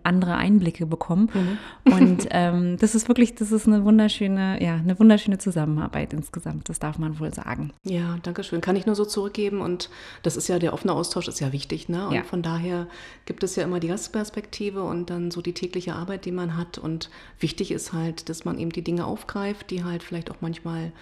andere 0.03 0.35
Einblicke 0.35 0.85
bekommen. 0.85 1.31
Mhm. 1.33 1.93
Und 1.93 2.29
ähm, 2.33 2.77
das 2.77 2.95
ist 2.95 3.09
wirklich 3.09 3.35
das 3.35 3.46
das 3.51 3.63
ist 3.63 3.69
eine 3.69 3.85
wunderschöne, 3.85 4.63
ja, 4.63 4.75
eine 4.75 4.99
wunderschöne 4.99 5.39
Zusammenarbeit 5.39 6.13
insgesamt, 6.13 6.69
das 6.69 6.79
darf 6.79 6.99
man 6.99 7.21
wohl 7.21 7.33
sagen. 7.33 7.73
Ja, 7.85 8.19
danke 8.23 8.43
schön. 8.43 8.61
Kann 8.61 8.77
ich 8.77 8.87
nur 8.87 8.95
so 8.95 9.05
zurückgeben 9.05 9.61
und 9.61 9.89
das 10.23 10.37
ist 10.37 10.49
ja, 10.49 10.59
der 10.59 10.73
offene 10.73 10.93
Austausch 10.93 11.29
ist 11.29 11.41
ja 11.41 11.53
wichtig, 11.53 11.89
ne? 11.89 12.09
Und 12.09 12.15
ja. 12.15 12.25
von 12.25 12.43
daher 12.43 12.89
gibt 13.25 13.45
es 13.45 13.55
ja 13.57 13.63
immer 13.63 13.79
die 13.79 13.89
Gastperspektive 13.89 14.83
und 14.83 15.11
dann 15.11 15.31
so 15.31 15.43
die 15.43 15.53
tägliche 15.53 15.95
Arbeit, 15.95 16.25
die 16.25 16.33
man 16.33 16.57
hat 16.57 16.79
und 16.79 17.11
wichtig 17.39 17.71
ist 17.71 17.93
halt, 17.93 18.29
dass 18.29 18.45
man 18.45 18.59
eben 18.59 18.71
die 18.71 18.83
Dinge 18.83 19.07
aufgreift, 19.07 19.71
die 19.71 19.85
halt 19.85 20.03
vielleicht 20.03 20.31
auch 20.31 20.41
manchmal 20.41 20.93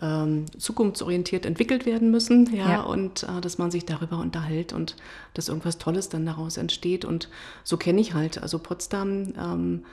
ähm, 0.00 0.46
zukunftsorientiert 0.56 1.44
entwickelt 1.44 1.84
werden 1.84 2.12
müssen, 2.12 2.54
ja, 2.54 2.70
ja. 2.70 2.82
und 2.82 3.24
äh, 3.24 3.40
dass 3.40 3.58
man 3.58 3.72
sich 3.72 3.84
darüber 3.84 4.18
unterhält 4.18 4.72
und 4.72 4.94
dass 5.34 5.48
irgendwas 5.48 5.78
Tolles 5.78 6.08
dann 6.08 6.24
daraus 6.24 6.56
entsteht. 6.56 7.04
Und 7.04 7.28
so 7.64 7.76
kenne 7.76 8.00
ich 8.00 8.14
halt, 8.14 8.40
also 8.40 8.60
Potsdam 8.60 9.32
ähm, 9.36 9.84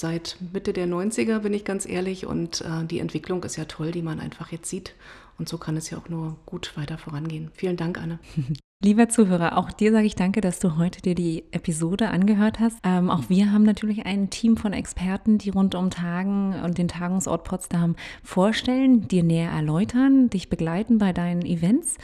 seit 0.00 0.36
Mitte 0.52 0.72
der 0.72 0.86
90er, 0.86 1.40
bin 1.40 1.52
ich 1.52 1.64
ganz 1.64 1.86
ehrlich. 1.86 2.26
Und 2.26 2.62
äh, 2.62 2.84
die 2.84 2.98
Entwicklung 2.98 3.44
ist 3.44 3.56
ja 3.56 3.66
toll, 3.66 3.92
die 3.92 4.02
man 4.02 4.20
einfach 4.20 4.50
jetzt 4.50 4.68
sieht. 4.68 4.94
Und 5.38 5.48
so 5.48 5.58
kann 5.58 5.76
es 5.76 5.90
ja 5.90 5.98
auch 5.98 6.08
nur 6.08 6.36
gut 6.46 6.76
weiter 6.76 6.98
vorangehen. 6.98 7.50
Vielen 7.54 7.76
Dank, 7.76 7.98
Anne. 7.98 8.18
Lieber 8.82 9.10
Zuhörer, 9.10 9.58
auch 9.58 9.70
dir 9.72 9.92
sage 9.92 10.06
ich 10.06 10.14
danke, 10.14 10.40
dass 10.40 10.58
du 10.58 10.78
heute 10.78 11.02
dir 11.02 11.14
die 11.14 11.44
Episode 11.50 12.08
angehört 12.08 12.60
hast. 12.60 12.78
Ähm, 12.82 13.10
auch 13.10 13.24
wir 13.28 13.52
haben 13.52 13.62
natürlich 13.62 14.06
ein 14.06 14.30
Team 14.30 14.56
von 14.56 14.72
Experten, 14.72 15.36
die 15.36 15.50
rund 15.50 15.74
um 15.74 15.90
Tagen 15.90 16.54
und 16.64 16.78
den 16.78 16.88
Tagungsort 16.88 17.44
Potsdam 17.44 17.94
vorstellen, 18.24 19.06
dir 19.06 19.22
näher 19.22 19.50
erläutern, 19.50 20.30
dich 20.30 20.48
begleiten 20.48 20.96
bei 20.96 21.12
deinen 21.12 21.44
Events. 21.44 21.98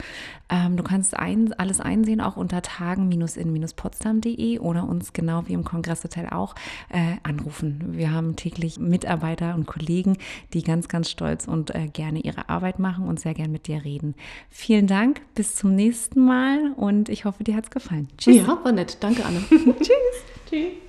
Ähm, 0.49 0.77
du 0.77 0.83
kannst 0.83 1.17
ein, 1.17 1.51
alles 1.53 1.79
einsehen, 1.79 2.21
auch 2.21 2.37
unter 2.37 2.61
tagen-in-potsdam.de 2.61 4.59
oder 4.59 4.87
uns 4.87 5.13
genau 5.13 5.47
wie 5.47 5.53
im 5.53 5.63
Kongresshotel 5.63 6.27
auch 6.29 6.53
äh, 6.89 7.15
anrufen. 7.23 7.97
Wir 7.97 8.11
haben 8.11 8.35
täglich 8.35 8.79
Mitarbeiter 8.79 9.55
und 9.55 9.65
Kollegen, 9.65 10.19
die 10.53 10.61
ganz, 10.61 10.87
ganz 10.89 11.09
stolz 11.09 11.47
und 11.47 11.73
äh, 11.73 11.87
gerne 11.87 12.19
ihre 12.19 12.49
Arbeit 12.49 12.77
machen 12.77 13.07
und 13.07 13.19
sehr 13.19 13.33
gern 13.33 13.51
mit 13.51 13.65
dir 13.65 13.83
reden. 13.83 14.13
Vielen 14.51 14.85
Dank, 14.85 15.21
bis 15.33 15.55
zum 15.55 15.73
nächsten 15.73 16.23
Mal 16.23 16.66
und 16.75 17.09
ich 17.09 17.25
hoffe, 17.25 17.43
dir 17.43 17.55
hat 17.55 17.65
es 17.65 17.71
gefallen. 17.71 18.07
Tschüss. 18.17 18.37
Ja, 18.37 18.59
war 18.63 18.71
nett. 18.71 18.97
Danke, 19.01 19.23
Anne. 19.25 19.41
Tschüss. 19.49 19.91
Tschüss. 20.49 20.86